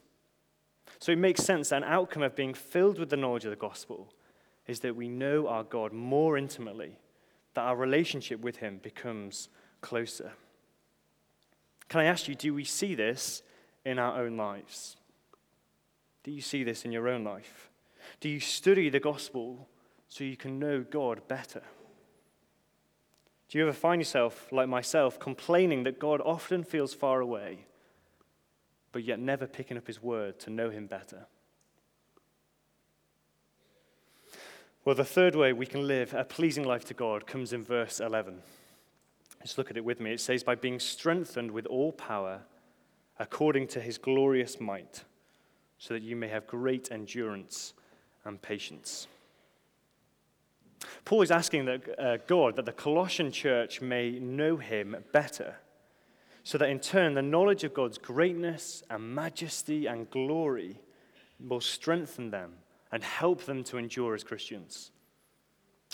So 1.00 1.12
it 1.12 1.18
makes 1.18 1.44
sense 1.44 1.70
that 1.70 1.84
an 1.84 1.90
outcome 1.90 2.24
of 2.24 2.38
being 2.38 2.54
filled 2.54 3.00
with 3.00 3.10
the 3.10 3.18
knowledge 3.18 3.44
of 3.44 3.52
the 3.52 3.58
gospel 3.58 4.14
is 4.66 4.80
that 4.80 4.96
we 4.96 5.10
know 5.10 5.48
our 5.48 5.64
God 5.64 5.92
more 5.92 6.38
intimately, 6.38 6.98
that 7.54 7.62
our 7.62 7.76
relationship 7.76 8.40
with 8.40 8.58
him 8.58 8.80
becomes 8.82 9.50
closer. 9.82 10.32
Can 11.90 12.02
I 12.02 12.06
ask 12.06 12.28
you, 12.28 12.36
do 12.36 12.54
we 12.54 12.64
see 12.64 12.96
this 12.96 13.44
in 13.86 14.00
our 14.00 14.20
own 14.20 14.38
lives? 14.38 14.98
Do 16.24 16.32
you 16.32 16.42
see 16.42 16.64
this 16.64 16.86
in 16.86 16.92
your 16.92 17.08
own 17.08 17.24
life? 17.24 17.70
Do 18.20 18.30
you 18.30 18.40
study 18.40 18.90
the 18.90 19.00
gospel 19.00 19.68
so 20.10 20.24
you 20.24 20.38
can 20.38 20.60
know 20.60 20.82
God 20.82 21.28
better? 21.28 21.62
Do 23.50 23.58
you 23.58 23.64
ever 23.64 23.74
find 23.74 24.02
yourself, 24.02 24.52
like 24.52 24.68
myself, 24.68 25.20
complaining 25.20 25.84
that 25.84 26.00
God 26.00 26.22
often 26.26 26.64
feels 26.64 26.94
far 26.94 27.22
away, 27.22 27.66
but 28.92 29.04
yet 29.04 29.20
never 29.20 29.46
picking 29.46 29.78
up 29.78 29.88
his 29.88 30.02
word 30.02 30.40
to 30.40 30.50
know 30.50 30.72
him 30.72 30.88
better? 30.88 31.28
Well, 34.84 34.96
the 34.96 35.06
third 35.06 35.36
way 35.36 35.54
we 35.54 35.66
can 35.66 35.88
live 35.88 36.14
a 36.14 36.24
pleasing 36.24 36.64
life 36.64 36.86
to 36.86 36.94
God 36.94 37.26
comes 37.26 37.54
in 37.54 37.64
verse 37.64 38.00
11. 38.00 38.42
Just 39.46 39.60
look 39.60 39.70
at 39.70 39.78
it 39.78 39.86
with 39.86 40.00
me. 40.00 40.12
It 40.12 40.20
says, 40.20 40.42
by 40.42 40.56
being 40.56 40.80
strengthened 40.80 41.52
with 41.52 41.68
all 41.68 41.92
power 41.92 42.42
according 43.20 43.68
to 43.68 43.80
his 43.80 44.00
glorious 44.00 44.60
might, 44.60 45.04
so 45.78 45.94
that 45.94 46.02
you 46.02 46.16
may 46.16 46.30
have 46.30 46.48
great 46.48 46.92
endurance 46.92 47.76
and 48.24 48.42
patience. 48.42 49.06
Paul 51.06 51.22
is 51.22 51.30
asking 51.30 51.66
that 51.66 52.00
uh, 52.00 52.18
God, 52.26 52.56
that 52.56 52.66
the 52.66 52.72
Colossian 52.72 53.32
church 53.32 53.82
may 53.82 54.18
know 54.18 54.58
him 54.58 54.96
better, 55.14 55.58
so 56.44 56.58
that 56.58 56.70
in 56.70 56.80
turn 56.80 57.14
the 57.14 57.22
knowledge 57.22 57.64
of 57.64 57.76
God's 57.76 58.00
greatness 58.00 58.82
and 58.90 59.14
majesty 59.14 59.86
and 59.86 60.10
glory 60.10 60.82
will 61.40 61.62
strengthen 61.62 62.32
them 62.32 62.54
and 62.92 63.04
help 63.04 63.44
them 63.44 63.64
to 63.66 63.78
endure 63.78 64.16
as 64.16 64.24
Christians. 64.24 64.90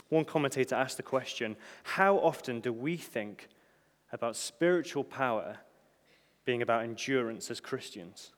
One 0.09 0.25
commentator 0.25 0.75
asked 0.75 0.97
the 0.97 1.03
question 1.03 1.55
How 1.83 2.17
often 2.17 2.59
do 2.59 2.73
we 2.73 2.97
think 2.97 3.47
about 4.11 4.35
spiritual 4.35 5.03
power 5.03 5.57
being 6.43 6.61
about 6.61 6.83
endurance 6.83 7.49
as 7.49 7.59
Christians? 7.59 8.31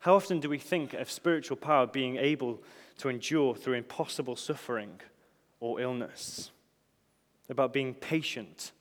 How 0.00 0.14
often 0.14 0.40
do 0.40 0.48
we 0.48 0.58
think 0.58 0.94
of 0.94 1.10
spiritual 1.10 1.56
power 1.56 1.86
being 1.86 2.16
able 2.16 2.62
to 2.98 3.08
endure 3.08 3.54
through 3.54 3.74
impossible 3.74 4.36
suffering 4.36 5.00
or 5.60 5.80
illness? 5.80 6.50
About 7.48 7.72
being 7.72 7.94
patient 7.94 8.72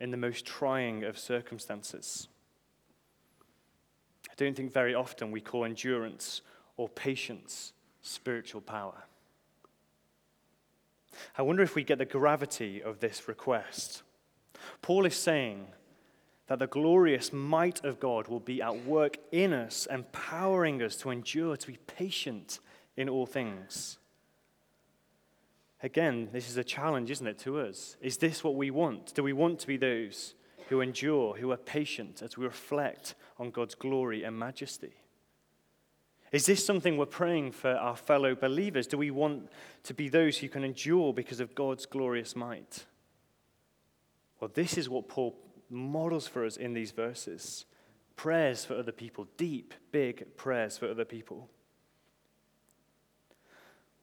in 0.00 0.10
the 0.10 0.16
most 0.16 0.44
trying 0.44 1.04
of 1.04 1.16
circumstances? 1.16 2.28
I 4.28 4.34
don't 4.36 4.56
think 4.56 4.72
very 4.72 4.94
often 4.94 5.30
we 5.30 5.40
call 5.40 5.64
endurance 5.64 6.42
or 6.76 6.88
patience 6.88 7.72
spiritual 8.02 8.60
power. 8.60 9.04
I 11.36 11.42
wonder 11.42 11.62
if 11.62 11.74
we 11.74 11.84
get 11.84 11.98
the 11.98 12.04
gravity 12.04 12.82
of 12.82 13.00
this 13.00 13.28
request. 13.28 14.02
Paul 14.82 15.06
is 15.06 15.16
saying 15.16 15.66
that 16.46 16.58
the 16.58 16.66
glorious 16.66 17.32
might 17.32 17.84
of 17.84 18.00
God 18.00 18.28
will 18.28 18.40
be 18.40 18.60
at 18.60 18.84
work 18.84 19.16
in 19.32 19.52
us, 19.52 19.86
empowering 19.90 20.82
us 20.82 20.96
to 20.96 21.10
endure, 21.10 21.56
to 21.56 21.66
be 21.66 21.78
patient 21.86 22.60
in 22.96 23.08
all 23.08 23.26
things. 23.26 23.98
Again, 25.82 26.28
this 26.32 26.48
is 26.48 26.56
a 26.56 26.64
challenge, 26.64 27.10
isn't 27.10 27.26
it, 27.26 27.38
to 27.40 27.60
us? 27.60 27.96
Is 28.00 28.18
this 28.18 28.42
what 28.42 28.56
we 28.56 28.70
want? 28.70 29.14
Do 29.14 29.22
we 29.22 29.32
want 29.32 29.58
to 29.60 29.66
be 29.66 29.76
those 29.76 30.34
who 30.68 30.80
endure, 30.80 31.36
who 31.36 31.50
are 31.52 31.58
patient 31.58 32.22
as 32.22 32.36
we 32.38 32.44
reflect 32.44 33.14
on 33.38 33.50
God's 33.50 33.74
glory 33.74 34.22
and 34.22 34.38
majesty? 34.38 34.94
Is 36.34 36.46
this 36.46 36.66
something 36.66 36.96
we're 36.96 37.06
praying 37.06 37.52
for 37.52 37.76
our 37.76 37.94
fellow 37.94 38.34
believers? 38.34 38.88
Do 38.88 38.98
we 38.98 39.12
want 39.12 39.52
to 39.84 39.94
be 39.94 40.08
those 40.08 40.38
who 40.38 40.48
can 40.48 40.64
endure 40.64 41.14
because 41.14 41.38
of 41.38 41.54
God's 41.54 41.86
glorious 41.86 42.34
might? 42.34 42.86
Well, 44.40 44.50
this 44.52 44.76
is 44.76 44.88
what 44.88 45.06
Paul 45.06 45.36
models 45.70 46.26
for 46.26 46.44
us 46.44 46.56
in 46.56 46.74
these 46.74 46.90
verses 46.90 47.66
prayers 48.16 48.64
for 48.64 48.76
other 48.76 48.90
people, 48.90 49.28
deep, 49.36 49.74
big 49.92 50.36
prayers 50.36 50.76
for 50.76 50.90
other 50.90 51.04
people. 51.04 51.48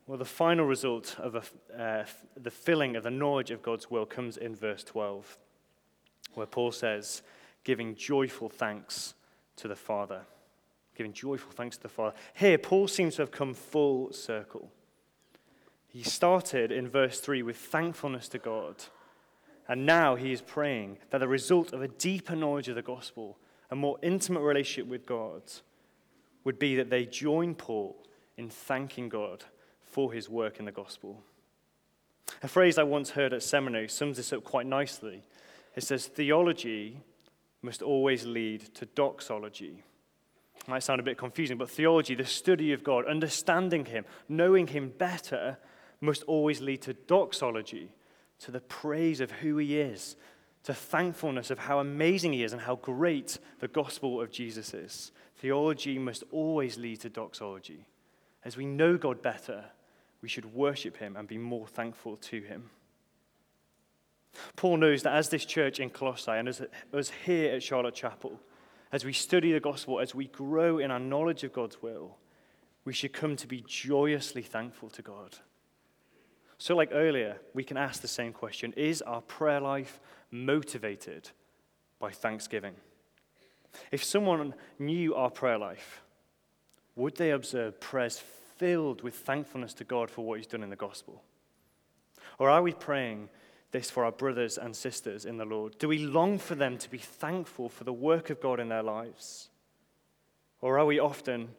Well, 0.07 0.17
the 0.17 0.23
final 0.23 0.65
result 0.65 1.17
of 1.19 1.35
a, 1.35 1.81
uh, 1.81 2.05
the 2.41 2.49
filling 2.49 2.95
of 2.95 3.03
the 3.03 3.11
knowledge 3.11 3.51
of 3.51 3.61
God's 3.61 3.91
will 3.91 4.05
comes 4.05 4.37
in 4.37 4.55
verse 4.55 4.85
12, 4.85 5.37
where 6.35 6.47
Paul 6.47 6.71
says, 6.71 7.23
giving 7.65 7.93
joyful 7.93 8.47
thanks 8.47 9.15
to 9.57 9.67
the 9.67 9.75
Father 9.75 10.21
giving 10.95 11.13
joyful 11.13 11.51
thanks 11.51 11.77
to 11.77 11.83
the 11.83 11.89
Father. 11.89 12.15
Here, 12.33 12.57
Paul 12.57 12.87
seems 12.87 13.15
to 13.15 13.23
have 13.23 13.31
come 13.31 13.53
full 13.53 14.11
circle. 14.13 14.71
He 15.87 16.03
started 16.03 16.71
in 16.71 16.87
verse 16.87 17.19
3 17.19 17.43
with 17.43 17.57
thankfulness 17.57 18.27
to 18.29 18.39
God, 18.39 18.75
and 19.67 19.85
now 19.85 20.15
he 20.15 20.31
is 20.31 20.41
praying 20.41 20.97
that 21.09 21.19
the 21.19 21.27
result 21.27 21.73
of 21.73 21.81
a 21.81 21.87
deeper 21.87 22.35
knowledge 22.35 22.67
of 22.67 22.75
the 22.75 22.81
gospel, 22.81 23.37
a 23.69 23.75
more 23.75 23.97
intimate 24.01 24.41
relationship 24.41 24.89
with 24.89 25.05
God, 25.05 25.43
would 26.43 26.59
be 26.59 26.75
that 26.75 26.89
they 26.89 27.05
join 27.05 27.55
Paul 27.55 27.95
in 28.37 28.49
thanking 28.49 29.09
God 29.09 29.43
for 29.83 30.13
his 30.13 30.29
work 30.29 30.59
in 30.59 30.65
the 30.65 30.71
gospel. 30.71 31.23
A 32.41 32.47
phrase 32.47 32.77
I 32.77 32.83
once 32.83 33.11
heard 33.11 33.33
at 33.33 33.43
seminary 33.43 33.87
sums 33.89 34.17
this 34.17 34.33
up 34.33 34.43
quite 34.43 34.65
nicely. 34.65 35.23
It 35.75 35.83
says, 35.83 36.07
Theology 36.07 37.01
must 37.61 37.81
always 37.81 38.25
lead 38.25 38.73
to 38.75 38.85
doxology 38.85 39.83
might 40.67 40.83
sound 40.83 40.99
a 40.99 41.03
bit 41.03 41.17
confusing, 41.17 41.57
but 41.57 41.69
theology, 41.69 42.15
the 42.15 42.25
study 42.25 42.73
of 42.73 42.83
God, 42.83 43.05
understanding 43.05 43.85
Him, 43.85 44.05
knowing 44.29 44.67
Him 44.67 44.93
better, 44.97 45.57
must 45.99 46.23
always 46.23 46.61
lead 46.61 46.81
to 46.83 46.93
doxology, 46.93 47.91
to 48.39 48.51
the 48.51 48.59
praise 48.61 49.21
of 49.21 49.31
who 49.31 49.57
He 49.57 49.79
is, 49.79 50.15
to 50.63 50.73
thankfulness 50.73 51.49
of 51.49 51.59
how 51.59 51.79
amazing 51.79 52.33
He 52.33 52.43
is 52.43 52.53
and 52.53 52.61
how 52.61 52.75
great 52.75 53.39
the 53.59 53.67
gospel 53.67 54.21
of 54.21 54.31
Jesus 54.31 54.73
is. 54.73 55.11
Theology 55.37 55.97
must 55.97 56.23
always 56.31 56.77
lead 56.77 56.99
to 57.01 57.09
doxology. 57.09 57.85
As 58.43 58.57
we 58.57 58.65
know 58.65 58.97
God 58.97 59.21
better, 59.21 59.65
we 60.21 60.29
should 60.29 60.53
worship 60.53 60.97
Him 60.97 61.15
and 61.15 61.27
be 61.27 61.37
more 61.37 61.67
thankful 61.67 62.17
to 62.17 62.41
Him. 62.41 62.69
Paul 64.55 64.77
knows 64.77 65.03
that 65.03 65.15
as 65.15 65.29
this 65.29 65.45
church 65.45 65.79
in 65.79 65.89
Colossae 65.89 66.31
and 66.31 66.47
as 66.47 66.61
us 66.93 67.11
here 67.25 67.53
at 67.53 67.63
Charlotte 67.63 67.95
Chapel, 67.95 68.39
as 68.91 69.05
we 69.05 69.13
study 69.13 69.51
the 69.53 69.59
gospel, 69.59 69.99
as 69.99 70.13
we 70.13 70.27
grow 70.27 70.77
in 70.77 70.91
our 70.91 70.99
knowledge 70.99 71.43
of 71.43 71.53
God's 71.53 71.81
will, 71.81 72.17
we 72.83 72.93
should 72.93 73.13
come 73.13 73.35
to 73.37 73.47
be 73.47 73.63
joyously 73.67 74.41
thankful 74.41 74.89
to 74.89 75.01
God. 75.01 75.37
So, 76.57 76.75
like 76.75 76.89
earlier, 76.91 77.37
we 77.53 77.63
can 77.63 77.77
ask 77.77 78.01
the 78.01 78.07
same 78.07 78.33
question 78.33 78.73
Is 78.73 79.01
our 79.01 79.21
prayer 79.21 79.61
life 79.61 79.99
motivated 80.29 81.29
by 81.99 82.11
thanksgiving? 82.11 82.75
If 83.91 84.03
someone 84.03 84.53
knew 84.77 85.15
our 85.15 85.29
prayer 85.29 85.57
life, 85.57 86.01
would 86.95 87.15
they 87.15 87.31
observe 87.31 87.79
prayers 87.79 88.21
filled 88.57 89.01
with 89.01 89.15
thankfulness 89.15 89.73
to 89.75 89.83
God 89.83 90.11
for 90.11 90.25
what 90.25 90.37
He's 90.37 90.47
done 90.47 90.63
in 90.63 90.69
the 90.69 90.75
gospel? 90.75 91.23
Or 92.37 92.49
are 92.49 92.61
we 92.61 92.73
praying 92.73 93.29
this 93.71 93.89
for 93.89 94.05
our 94.05 94.11
brothers 94.11 94.57
and 94.57 94.75
sisters 94.75 95.25
in 95.25 95.37
the 95.37 95.45
Lord? 95.45 95.77
Do 95.77 95.87
we 95.87 95.99
long 95.99 96.37
for 96.37 96.55
them 96.55 96.77
to 96.77 96.89
be 96.89 96.97
thankful 96.97 97.69
for 97.69 97.83
the 97.83 97.93
work 97.93 98.29
of 98.29 98.41
God 98.41 98.59
in 98.59 98.69
their 98.69 98.83
lives? 98.83 99.49
Or 100.61 100.77
are 100.77 100.85
we 100.85 100.99
often 100.99 101.49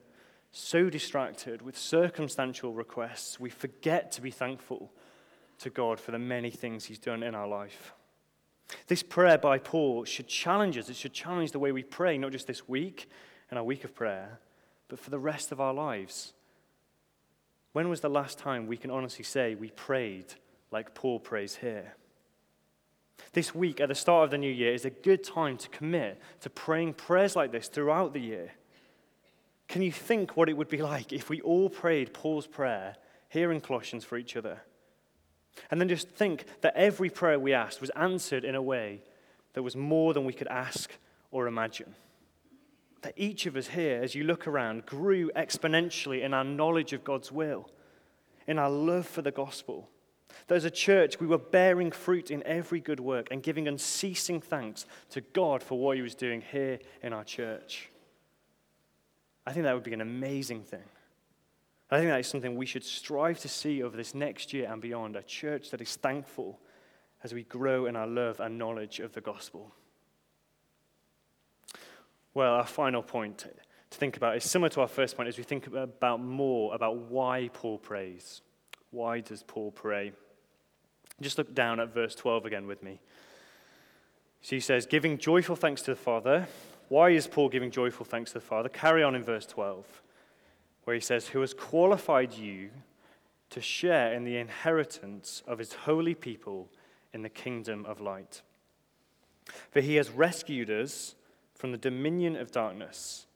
so 0.53 0.91
distracted 0.91 1.63
with 1.63 1.77
circumstantial 1.77 2.73
requests 2.73 3.41
we 3.41 3.51
forget 3.51 4.13
to 4.13 4.21
be 4.21 4.31
thankful 4.31 4.93
to 5.59 5.71
God 5.71 5.99
for 5.99 6.11
the 6.11 6.19
many 6.19 6.51
things 6.51 6.85
He's 6.85 6.99
done 6.99 7.23
in 7.23 7.35
our 7.35 7.49
life? 7.49 7.95
This 8.87 9.03
prayer 9.03 9.39
by 9.39 9.59
Paul 9.59 10.05
should 10.05 10.29
challenge 10.29 10.79
us. 10.79 10.89
It 10.89 10.97
should 10.97 11.13
challenge 11.13 11.53
the 11.53 11.59
way 11.59 11.73
we 11.73 11.83
pray, 11.83 12.17
not 12.19 12.33
just 12.33 12.47
this 12.47 12.69
week 12.69 13.09
and 13.51 13.59
our 13.59 13.65
week 13.65 13.85
of 13.85 13.95
prayer, 13.95 14.39
but 14.89 14.99
for 14.99 15.11
the 15.11 15.19
rest 15.19 15.53
of 15.53 15.61
our 15.61 15.75
lives. 15.75 16.33
When 17.73 17.89
was 17.89 18.01
the 18.01 18.11
last 18.11 18.39
time 18.39 18.67
we 18.67 18.77
can 18.77 18.91
honestly 18.91 19.25
say 19.25 19.55
we 19.55 19.71
prayed 19.71 20.35
like 20.71 20.95
Paul 20.95 21.19
prays 21.21 21.57
here? 21.57 21.95
This 23.33 23.55
week, 23.55 23.81
at 23.81 23.89
the 23.89 23.95
start 23.95 24.25
of 24.25 24.31
the 24.31 24.39
new 24.39 24.51
year, 24.51 24.75
is 24.75 24.85
a 24.85 24.91
good 24.91 25.25
time 25.25 25.57
to 25.59 25.69
commit 25.69 26.21
to 26.41 26.51
praying 26.51 26.95
prayers 26.95 27.37
like 27.37 27.53
this 27.53 27.69
throughout 27.69 28.13
the 28.13 28.21
year. 28.21 28.53
Can 29.69 29.81
you 29.83 29.93
think 29.93 30.37
what 30.37 30.49
it 30.49 30.57
would 30.57 30.69
be 30.69 30.83
like 30.83 31.13
if 31.13 31.31
we 31.31 31.41
all 31.41 31.71
prayed 31.71 32.13
Paul's 32.13 32.47
prayer 32.47 32.97
here 33.29 33.53
in 33.53 33.61
Colossians 33.61 34.05
for 34.05 34.19
each 34.19 34.37
other? 34.37 34.61
And 35.71 35.81
then 35.81 35.89
just 35.89 36.09
think 36.09 36.45
that 36.61 36.75
every 36.77 37.11
prayer 37.11 37.39
we 37.39 37.53
asked 37.53 37.81
was 37.81 37.91
answered 37.91 38.45
in 38.45 38.55
a 38.55 38.63
way 38.63 39.03
that 39.55 39.63
was 39.63 39.77
more 39.77 40.15
than 40.15 40.25
we 40.25 40.33
could 40.33 40.49
ask 40.49 40.91
or 41.31 41.47
imagine. 41.47 41.95
That 43.03 43.15
each 43.17 43.47
of 43.47 43.57
us 43.57 43.69
here, 43.69 44.01
as 44.03 44.15
you 44.15 44.25
look 44.25 44.47
around, 44.47 44.87
grew 44.87 45.31
exponentially 45.37 46.23
in 46.23 46.33
our 46.33 46.45
knowledge 46.45 46.93
of 46.93 47.05
God's 47.05 47.33
will, 47.33 47.69
in 48.47 48.59
our 48.59 48.71
love 48.71 49.07
for 49.07 49.23
the 49.23 49.31
gospel. 49.31 49.89
That 50.47 50.57
as 50.57 50.65
a 50.65 50.71
church, 50.71 51.21
we 51.21 51.27
were 51.27 51.39
bearing 51.39 51.91
fruit 51.91 52.31
in 52.31 52.43
every 52.47 52.81
good 52.81 53.01
work 53.01 53.29
and 53.31 53.43
giving 53.43 53.69
unceasing 53.69 54.41
thanks 54.41 54.87
to 55.11 55.21
God 55.21 55.63
for 55.63 55.79
what 55.79 55.97
He 55.97 56.03
was 56.03 56.15
doing 56.15 56.41
here 56.41 56.79
in 57.03 57.13
our 57.13 57.25
church. 57.25 57.91
I 59.47 59.53
think 59.53 59.65
that 59.65 59.75
would 59.75 59.83
be 59.83 59.95
an 59.95 60.01
amazing 60.01 60.63
thing. 60.63 60.85
I 61.91 61.99
think 61.99 62.09
that 62.09 62.21
is 62.21 62.27
something 62.27 62.57
we 62.57 62.65
should 62.65 62.85
strive 62.85 63.39
to 63.41 63.49
see 63.49 63.83
over 63.83 63.97
this 63.97 64.15
next 64.15 64.55
year 64.55 64.71
and 64.71 64.81
beyond 64.81 65.15
a 65.15 65.23
church 65.23 65.71
that 65.71 65.81
is 65.83 65.97
thankful 65.97 66.59
as 67.23 67.35
we 67.35 67.43
grow 67.43 67.87
in 67.87 67.97
our 67.97 68.07
love 68.07 68.41
and 68.41 68.57
knowledge 68.57 68.99
of 68.99 69.13
the 69.13 69.21
gospel. 69.21 69.75
Well, 72.35 72.55
our 72.55 72.67
final 72.67 73.03
point 73.03 73.47
to 73.91 73.99
think 73.99 74.17
about 74.17 74.37
is 74.37 74.45
similar 74.45 74.71
to 74.71 74.81
our 74.81 74.89
first 74.89 75.17
point 75.17 75.29
as 75.29 75.37
we 75.37 75.45
think 75.45 75.67
about 75.67 76.21
more 76.21 76.75
about 76.75 76.97
why 76.97 77.51
Paul 77.53 77.77
prays. 77.77 78.41
Why 78.91 79.21
does 79.21 79.43
Paul 79.43 79.71
pray? 79.71 80.13
Just 81.23 81.39
look 81.39 81.55
down 81.55 81.81
at 81.81 81.95
verse 81.95 82.15
12 82.15 82.47
again 82.47 82.67
with 82.67 82.83
me. 82.83 83.01
She 84.41 84.61
says, 84.61 84.87
giving 84.87 85.19
joyful 85.19 85.57
thanks 85.57 85.83
to 85.83 85.93
the 85.93 85.97
Father. 85.97 86.49
Why 86.89 87.11
is 87.11 87.27
Paul 87.27 87.49
giving 87.49 87.71
joyful 87.71 88.05
thanks 88.05 88.33
to 88.33 88.39
the 88.39 88.45
Father? 88.45 88.69
Carry 88.69 89.03
on 89.03 89.15
in 89.15 89.23
verse 89.23 89.47
12, 89.47 90.03
where 90.85 90.95
he 90.95 91.01
says, 91.01 91.29
Who 91.29 91.41
has 91.41 91.55
qualified 91.55 92.35
you 92.35 92.71
to 93.53 93.61
share 93.61 94.15
in 94.15 94.25
the 94.25 94.39
inheritance 94.39 95.43
of 95.47 95.59
his 95.59 95.75
holy 95.75 96.15
people 96.15 96.71
in 97.13 97.21
the 97.21 97.29
kingdom 97.29 97.85
of 97.85 98.01
light. 98.01 98.41
For 99.71 99.83
he 99.83 99.97
has 99.97 100.09
rescued 100.09 100.71
us 100.71 101.15
from 101.55 101.71
the 101.71 101.79
dominion 101.79 102.35
of 102.35 102.51
darkness 102.51 103.27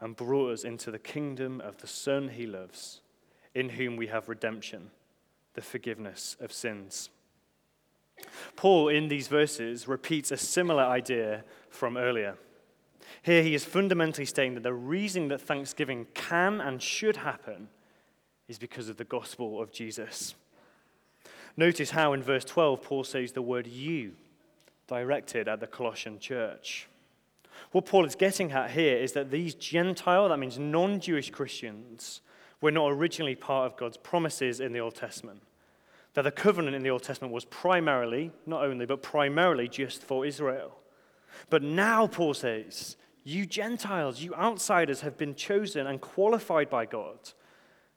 and 0.00 0.14
brought 0.14 0.52
us 0.52 0.62
into 0.62 0.92
the 0.92 0.98
kingdom 0.98 1.60
of 1.60 1.78
the 1.78 1.88
Son 1.88 2.28
he 2.28 2.46
loves, 2.46 3.00
in 3.52 3.70
whom 3.70 3.96
we 3.96 4.06
have 4.06 4.28
redemption, 4.28 4.92
the 5.54 5.60
forgiveness 5.60 6.36
of 6.40 6.52
sins. 6.52 7.10
Paul, 8.56 8.88
in 8.88 9.08
these 9.08 9.28
verses, 9.28 9.88
repeats 9.88 10.30
a 10.30 10.36
similar 10.36 10.82
idea 10.82 11.44
from 11.70 11.96
earlier. 11.96 12.36
Here 13.22 13.42
he 13.42 13.54
is 13.54 13.64
fundamentally 13.64 14.24
stating 14.24 14.54
that 14.54 14.62
the 14.62 14.72
reason 14.72 15.28
that 15.28 15.40
thanksgiving 15.40 16.06
can 16.14 16.60
and 16.60 16.82
should 16.82 17.16
happen 17.16 17.68
is 18.48 18.58
because 18.58 18.88
of 18.88 18.96
the 18.96 19.04
gospel 19.04 19.60
of 19.60 19.72
Jesus. 19.72 20.34
Notice 21.56 21.90
how 21.90 22.12
in 22.12 22.22
verse 22.22 22.44
12 22.44 22.82
Paul 22.82 23.04
says 23.04 23.32
the 23.32 23.42
word 23.42 23.66
you 23.66 24.12
directed 24.86 25.48
at 25.48 25.60
the 25.60 25.66
Colossian 25.66 26.18
church. 26.18 26.88
What 27.72 27.86
Paul 27.86 28.04
is 28.04 28.14
getting 28.14 28.52
at 28.52 28.70
here 28.70 28.96
is 28.96 29.12
that 29.12 29.30
these 29.30 29.54
Gentile, 29.54 30.28
that 30.28 30.38
means 30.38 30.58
non 30.58 31.00
Jewish 31.00 31.30
Christians, 31.30 32.20
were 32.60 32.70
not 32.70 32.90
originally 32.90 33.34
part 33.34 33.66
of 33.66 33.76
God's 33.76 33.96
promises 33.96 34.60
in 34.60 34.72
the 34.72 34.80
Old 34.80 34.94
Testament. 34.94 35.42
That 36.18 36.24
the 36.24 36.32
covenant 36.32 36.74
in 36.74 36.82
the 36.82 36.90
Old 36.90 37.04
Testament 37.04 37.32
was 37.32 37.44
primarily, 37.44 38.32
not 38.44 38.64
only, 38.64 38.86
but 38.86 39.04
primarily 39.04 39.68
just 39.68 40.02
for 40.02 40.26
Israel. 40.26 40.76
But 41.48 41.62
now, 41.62 42.08
Paul 42.08 42.34
says, 42.34 42.96
you 43.22 43.46
Gentiles, 43.46 44.20
you 44.20 44.34
outsiders, 44.34 45.02
have 45.02 45.16
been 45.16 45.36
chosen 45.36 45.86
and 45.86 46.00
qualified 46.00 46.68
by 46.68 46.86
God 46.86 47.30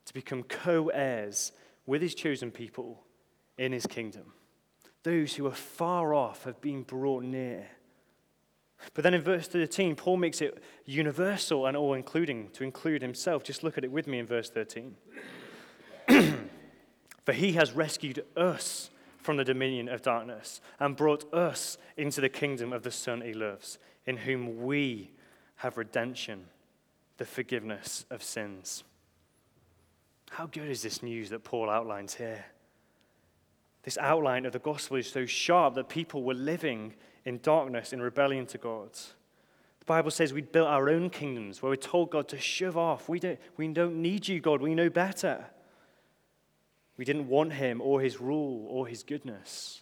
to 0.06 0.14
become 0.14 0.44
co 0.44 0.90
heirs 0.90 1.52
with 1.88 2.04
his 2.04 2.14
chosen 2.14 2.52
people 2.52 3.02
in 3.58 3.72
his 3.72 3.88
kingdom. 3.88 4.34
Those 5.02 5.34
who 5.34 5.48
are 5.48 5.52
far 5.52 6.14
off 6.14 6.44
have 6.44 6.62
been 6.62 6.84
brought 6.84 7.24
near. 7.24 7.70
But 8.94 9.04
then 9.04 9.16
in 9.16 9.24
verse 9.24 9.48
13, 9.48 9.96
Paul 9.96 10.18
makes 10.18 10.42
it 10.42 10.62
universal 10.86 11.66
and 11.66 11.76
all 11.76 11.96
including 11.96 12.50
to 12.50 12.64
include 12.64 13.02
himself. 13.02 13.44
Just 13.44 13.64
look 13.64 13.80
at 13.80 13.84
it 13.84 13.92
with 13.92 14.06
me 14.06 14.20
in 14.20 14.28
verse 14.28 14.52
13. 14.52 14.96
For 17.32 17.36
he 17.36 17.54
has 17.54 17.72
rescued 17.72 18.26
us 18.36 18.90
from 19.18 19.38
the 19.38 19.46
dominion 19.46 19.88
of 19.88 20.02
darkness 20.02 20.60
and 20.82 20.98
brought 20.98 21.34
us 21.34 21.78
into 21.96 22.20
the 22.20 22.28
kingdom 22.28 22.74
of 22.74 22.84
the 22.84 22.92
Son 22.92 23.22
he 23.22 23.32
loves, 23.32 23.80
in 24.06 24.18
whom 24.18 24.64
we 24.64 25.12
have 25.56 25.78
redemption, 25.78 26.48
the 27.16 27.24
forgiveness 27.24 28.06
of 28.10 28.22
sins. 28.22 28.84
How 30.32 30.46
good 30.46 30.68
is 30.68 30.82
this 30.82 31.02
news 31.02 31.30
that 31.30 31.46
Paul 31.46 31.70
outlines 31.70 32.16
here? 32.16 32.44
This 33.84 33.98
outline 33.98 34.46
of 34.46 34.52
the 34.52 34.60
gospel 34.60 34.98
is 34.98 35.08
so 35.08 35.26
sharp 35.26 35.76
that 35.76 35.88
people 35.88 36.24
were 36.24 36.34
living 36.34 36.96
in 37.24 37.40
darkness, 37.42 37.94
in 37.94 38.02
rebellion 38.02 38.46
to 38.48 38.58
God. 38.58 38.92
The 38.92 39.86
Bible 39.86 40.12
says 40.12 40.34
we 40.34 40.42
built 40.42 40.68
our 40.68 40.90
own 40.90 41.10
kingdoms 41.10 41.62
where 41.62 41.70
we 41.70 41.78
told 41.78 42.12
God 42.12 42.28
to 42.28 42.38
shove 42.38 42.76
off. 42.76 43.08
We 43.08 43.22
don't, 43.22 43.40
we 43.56 43.70
don't 43.70 44.02
need 44.02 44.28
you, 44.28 44.42
God. 44.42 44.62
We 44.62 44.76
know 44.76 44.90
better. 44.90 45.46
We 46.98 47.06
didn't 47.06 47.28
want 47.28 47.54
him 47.54 47.82
or 47.82 48.02
his 48.02 48.22
rule 48.22 48.68
or 48.70 48.88
his 48.88 49.04
goodness. 49.04 49.82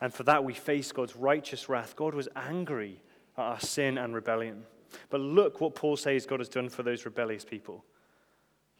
And 0.00 0.12
for 0.12 0.24
that, 0.24 0.44
we 0.44 0.54
faced 0.54 0.94
God's 0.94 1.16
righteous 1.16 1.68
wrath. 1.68 1.96
God 1.96 2.14
was 2.14 2.28
angry 2.34 3.00
at 3.36 3.42
our 3.42 3.60
sin 3.60 3.96
and 3.98 4.14
rebellion. 4.14 4.64
But 5.10 5.20
look 5.20 5.60
what 5.60 5.74
Paul 5.74 5.96
says 5.96 6.26
God 6.26 6.40
has 6.40 6.48
done 6.48 6.68
for 6.68 6.82
those 6.82 7.04
rebellious 7.04 7.44
people. 7.44 7.84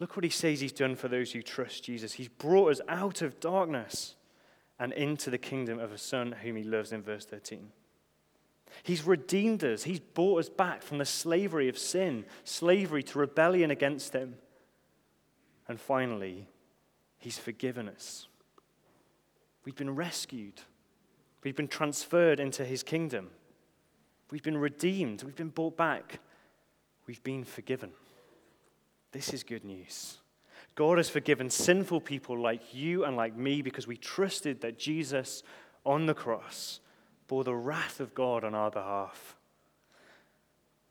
Look 0.00 0.16
what 0.16 0.24
he 0.24 0.30
says 0.30 0.60
he's 0.60 0.72
done 0.72 0.96
for 0.96 1.08
those 1.08 1.32
who 1.32 1.42
trust 1.42 1.84
Jesus. 1.84 2.14
He's 2.14 2.28
brought 2.28 2.72
us 2.72 2.80
out 2.88 3.22
of 3.22 3.40
darkness 3.40 4.16
and 4.78 4.92
into 4.92 5.30
the 5.30 5.38
kingdom 5.38 5.78
of 5.78 5.92
a 5.92 5.98
son 5.98 6.32
whom 6.42 6.56
he 6.56 6.64
loves 6.64 6.92
in 6.92 7.02
verse 7.02 7.24
13. 7.24 7.70
He's 8.82 9.06
redeemed 9.06 9.62
us. 9.62 9.84
He's 9.84 10.00
brought 10.00 10.40
us 10.40 10.48
back 10.48 10.82
from 10.82 10.98
the 10.98 11.04
slavery 11.04 11.68
of 11.68 11.78
sin, 11.78 12.24
slavery 12.42 13.04
to 13.04 13.18
rebellion 13.20 13.70
against 13.70 14.12
him. 14.12 14.34
And 15.68 15.80
finally, 15.80 16.48
he's 17.24 17.38
forgiven 17.38 17.88
us. 17.88 18.28
We've 19.64 19.74
been 19.74 19.94
rescued. 19.94 20.60
We've 21.42 21.56
been 21.56 21.68
transferred 21.68 22.38
into 22.38 22.66
his 22.66 22.82
kingdom. 22.82 23.30
We've 24.30 24.42
been 24.42 24.58
redeemed. 24.58 25.22
We've 25.22 25.34
been 25.34 25.48
brought 25.48 25.74
back. 25.74 26.20
We've 27.06 27.22
been 27.24 27.44
forgiven. 27.44 27.92
This 29.12 29.32
is 29.32 29.42
good 29.42 29.64
news. 29.64 30.18
God 30.74 30.98
has 30.98 31.08
forgiven 31.08 31.48
sinful 31.48 32.02
people 32.02 32.38
like 32.38 32.74
you 32.74 33.04
and 33.04 33.16
like 33.16 33.34
me 33.34 33.62
because 33.62 33.86
we 33.86 33.96
trusted 33.96 34.60
that 34.60 34.78
Jesus 34.78 35.42
on 35.86 36.04
the 36.04 36.14
cross 36.14 36.80
bore 37.26 37.44
the 37.44 37.54
wrath 37.54 38.00
of 38.00 38.14
God 38.14 38.44
on 38.44 38.54
our 38.54 38.70
behalf. 38.70 39.36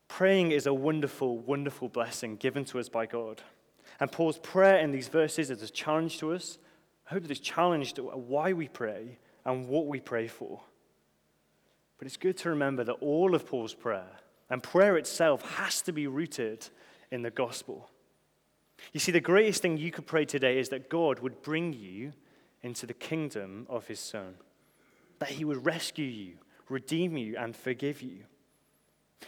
Praying 0.08 0.52
is 0.52 0.66
a 0.66 0.74
wonderful, 0.74 1.38
wonderful 1.38 1.90
blessing 1.90 2.38
given 2.38 2.66
to 2.66 2.80
us 2.80 2.90
by 2.90 3.06
God. 3.06 3.44
And 4.00 4.12
Paul's 4.12 4.38
prayer 4.38 4.80
in 4.80 4.92
these 4.92 5.08
verses 5.08 5.50
is 5.50 5.62
a 5.62 5.70
challenge 5.70 6.20
to 6.20 6.34
us. 6.34 6.58
I 7.10 7.14
hope 7.14 7.24
that 7.24 7.32
it's 7.32 7.40
challenged 7.40 8.00
why 8.00 8.54
we 8.54 8.68
pray 8.68 9.20
and 9.46 9.68
what 9.68 9.88
we 9.88 10.00
pray 10.00 10.28
for. 10.28 10.62
But 11.98 12.08
it's 12.08 12.18
good 12.18 12.38
to 12.40 12.50
remember 12.50 12.84
that 12.84 12.94
all 12.94 13.36
of 13.36 13.48
Paul's 13.48 13.74
prayer 13.74 14.20
and 14.50 14.62
prayer 14.62 14.98
itself 14.98 15.42
has 15.58 15.82
to 15.84 15.92
be 15.92 16.08
rooted 16.08 16.68
in 17.12 17.22
the 17.22 17.32
gospel. 17.32 17.90
You 18.92 19.00
see, 19.00 19.12
the 19.12 19.22
greatest 19.22 19.62
thing 19.62 19.78
you 19.78 19.92
could 19.92 20.06
pray 20.06 20.26
today 20.26 20.60
is 20.60 20.70
that 20.70 20.90
God 20.90 21.20
would 21.20 21.42
bring 21.42 21.74
you 21.74 22.14
into 22.62 22.86
the 22.86 22.94
kingdom 22.94 23.66
of 23.70 23.88
his 23.88 24.00
Son, 24.00 24.36
that 25.20 25.30
he 25.30 25.46
would 25.46 25.66
rescue 25.66 26.06
you, 26.06 26.34
redeem 26.70 27.16
you, 27.16 27.38
and 27.38 27.56
forgive 27.56 28.02
you. 28.02 28.26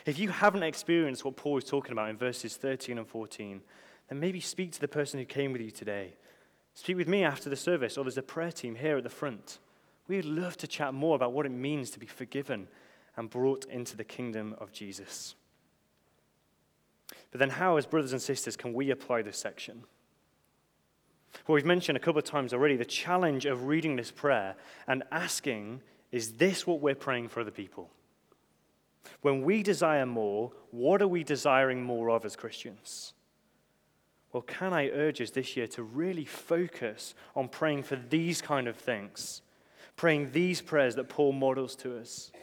If 0.06 0.20
you 0.20 0.30
haven't 0.30 0.64
experienced 0.64 1.24
what 1.24 1.38
Paul 1.38 1.58
is 1.58 1.64
talking 1.64 1.92
about 1.92 2.10
in 2.10 2.18
verses 2.18 2.58
13 2.58 2.98
and 2.98 3.08
14, 3.08 3.62
then 4.10 4.20
maybe 4.20 4.40
speak 4.40 4.72
to 4.74 4.82
the 4.82 4.88
person 4.88 5.20
who 5.20 5.26
came 5.26 5.52
with 5.52 5.62
you 5.62 5.72
today. 5.72 6.14
Speak 6.74 6.98
with 6.98 7.08
me 7.08 7.24
after 7.24 7.50
the 7.50 7.56
service, 7.56 7.98
or 7.98 8.04
there's 8.04 8.18
a 8.18 8.24
prayer 8.24 8.52
team 8.52 8.76
here 8.76 8.98
at 8.98 9.04
the 9.04 9.10
front. 9.10 9.60
We'd 10.08 10.26
love 10.26 10.58
to 10.58 10.68
chat 10.68 10.94
more 10.94 11.16
about 11.16 11.34
what 11.34 11.46
it 11.46 11.52
means 11.52 11.90
to 11.92 12.00
be 12.00 12.06
forgiven 12.06 12.68
and 13.18 13.30
brought 13.30 13.66
into 13.66 13.96
the 13.98 14.04
kingdom 14.04 14.56
of 14.60 14.72
Jesus. 14.72 15.36
But 17.32 17.40
then, 17.40 17.52
how, 17.52 17.78
as 17.78 17.86
brothers 17.86 18.12
and 18.12 18.22
sisters, 18.22 18.56
can 18.56 18.74
we 18.74 18.92
apply 18.92 19.22
this 19.22 19.38
section? 19.38 19.84
Well, 21.48 21.56
we've 21.56 21.66
mentioned 21.66 21.98
a 21.98 22.02
couple 22.02 22.20
of 22.20 22.26
times 22.26 22.54
already 22.54 22.76
the 22.76 22.86
challenge 22.86 23.46
of 23.46 23.66
reading 23.66 23.96
this 23.96 24.12
prayer 24.12 24.56
and 24.88 25.04
asking 25.12 25.82
Is 26.12 26.34
this 26.34 26.66
what 26.66 26.82
we're 26.82 26.96
praying 26.96 27.30
for 27.30 27.42
other 27.42 27.52
people? 27.52 27.90
When 29.22 29.44
we 29.44 29.64
desire 29.64 30.06
more, 30.06 30.52
what 30.72 31.02
are 31.02 31.08
we 31.08 31.24
desiring 31.24 31.84
more 31.84 32.10
of 32.10 32.26
as 32.26 32.36
Christians? 32.36 33.15
Well, 34.36 34.42
can 34.42 34.74
I 34.74 34.90
urge 34.90 35.22
us 35.22 35.30
this 35.30 35.56
year 35.56 35.66
to 35.68 35.84
really 35.84 36.26
focus 36.26 37.16
on 37.38 37.48
praying 37.48 37.84
for 37.84 37.96
these 37.96 38.42
kind 38.42 38.68
of 38.68 38.76
things, 38.76 39.42
praying 39.96 40.34
these 40.34 40.62
prayers 40.62 40.96
that 40.96 41.08
Paul 41.08 41.32
models 41.32 41.74
to 41.78 41.98
us? 41.98 42.34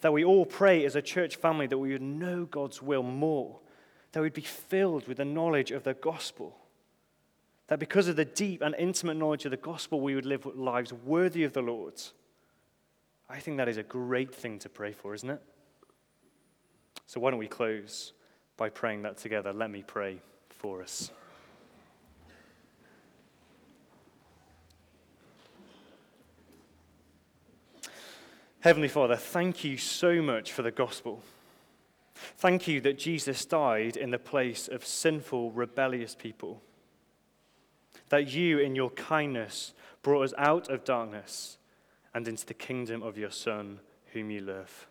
That 0.00 0.12
we 0.12 0.24
all 0.24 0.46
pray 0.46 0.84
as 0.84 0.94
a 0.94 1.02
church 1.02 1.34
family 1.34 1.66
that 1.66 1.78
we 1.78 1.90
would 1.90 2.02
know 2.02 2.44
God's 2.44 2.80
will 2.80 3.02
more, 3.02 3.58
that 4.12 4.22
we'd 4.22 4.32
be 4.32 4.42
filled 4.42 5.08
with 5.08 5.16
the 5.16 5.24
knowledge 5.24 5.72
of 5.72 5.82
the 5.82 5.94
gospel. 5.94 6.56
That 7.66 7.80
because 7.80 8.06
of 8.06 8.14
the 8.14 8.24
deep 8.24 8.62
and 8.62 8.76
intimate 8.78 9.16
knowledge 9.16 9.44
of 9.44 9.50
the 9.50 9.56
gospel, 9.56 10.00
we 10.00 10.14
would 10.14 10.24
live 10.24 10.46
lives 10.46 10.92
worthy 10.92 11.42
of 11.42 11.52
the 11.52 11.62
Lord. 11.62 12.00
I 13.28 13.40
think 13.40 13.56
that 13.56 13.68
is 13.68 13.76
a 13.76 13.82
great 13.82 14.32
thing 14.32 14.60
to 14.60 14.68
pray 14.68 14.92
for, 14.92 15.14
isn't 15.14 15.30
it? 15.30 15.42
So, 17.06 17.18
why 17.18 17.32
don't 17.32 17.40
we 17.40 17.48
close 17.48 18.12
by 18.56 18.68
praying 18.68 19.02
that 19.02 19.18
together? 19.18 19.52
Let 19.52 19.72
me 19.72 19.82
pray 19.84 20.20
for 20.58 20.82
us. 20.82 21.10
Heavenly 28.60 28.88
Father, 28.88 29.16
thank 29.16 29.62
you 29.62 29.76
so 29.76 30.20
much 30.20 30.52
for 30.52 30.62
the 30.62 30.72
gospel. 30.72 31.22
Thank 32.38 32.66
you 32.66 32.80
that 32.80 32.98
Jesus 32.98 33.44
died 33.44 33.96
in 33.96 34.10
the 34.10 34.18
place 34.18 34.66
of 34.66 34.84
sinful, 34.84 35.52
rebellious 35.52 36.16
people. 36.16 36.60
That 38.08 38.28
you, 38.28 38.58
in 38.58 38.74
your 38.74 38.90
kindness, 38.90 39.74
brought 40.02 40.22
us 40.22 40.34
out 40.36 40.68
of 40.68 40.84
darkness 40.84 41.58
and 42.12 42.26
into 42.26 42.46
the 42.46 42.54
kingdom 42.54 43.02
of 43.02 43.16
your 43.16 43.30
Son, 43.30 43.78
whom 44.12 44.30
you 44.30 44.40
love. 44.40 44.88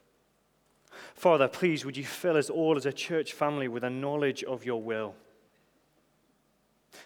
Father, 1.14 1.50
please, 1.50 1.84
would 1.84 1.98
you 1.98 2.06
fill 2.06 2.38
us 2.38 2.50
all 2.50 2.78
as 2.78 2.86
a 2.86 2.94
church 2.94 3.34
family 3.34 3.68
with 3.68 3.84
a 3.84 3.90
knowledge 3.90 4.44
of 4.46 4.66
your 4.66 4.82
will? 4.82 5.14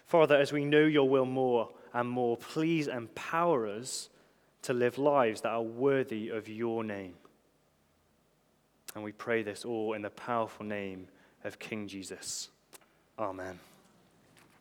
Father, 0.06 0.36
as 0.36 0.52
we 0.52 0.64
know 0.64 0.84
your 0.84 1.08
will 1.08 1.26
more 1.26 1.70
and 1.92 2.08
more, 2.08 2.36
please 2.36 2.88
empower 2.88 3.66
us 3.66 4.08
to 4.62 4.72
live 4.72 4.98
lives 4.98 5.40
that 5.42 5.50
are 5.50 5.62
worthy 5.62 6.28
of 6.28 6.48
your 6.48 6.84
name. 6.84 7.14
And 8.94 9.02
we 9.02 9.12
pray 9.12 9.42
this 9.42 9.64
all 9.64 9.94
in 9.94 10.02
the 10.02 10.10
powerful 10.10 10.66
name 10.66 11.08
of 11.44 11.58
King 11.58 11.88
Jesus. 11.88 12.48
Amen. 13.18 13.58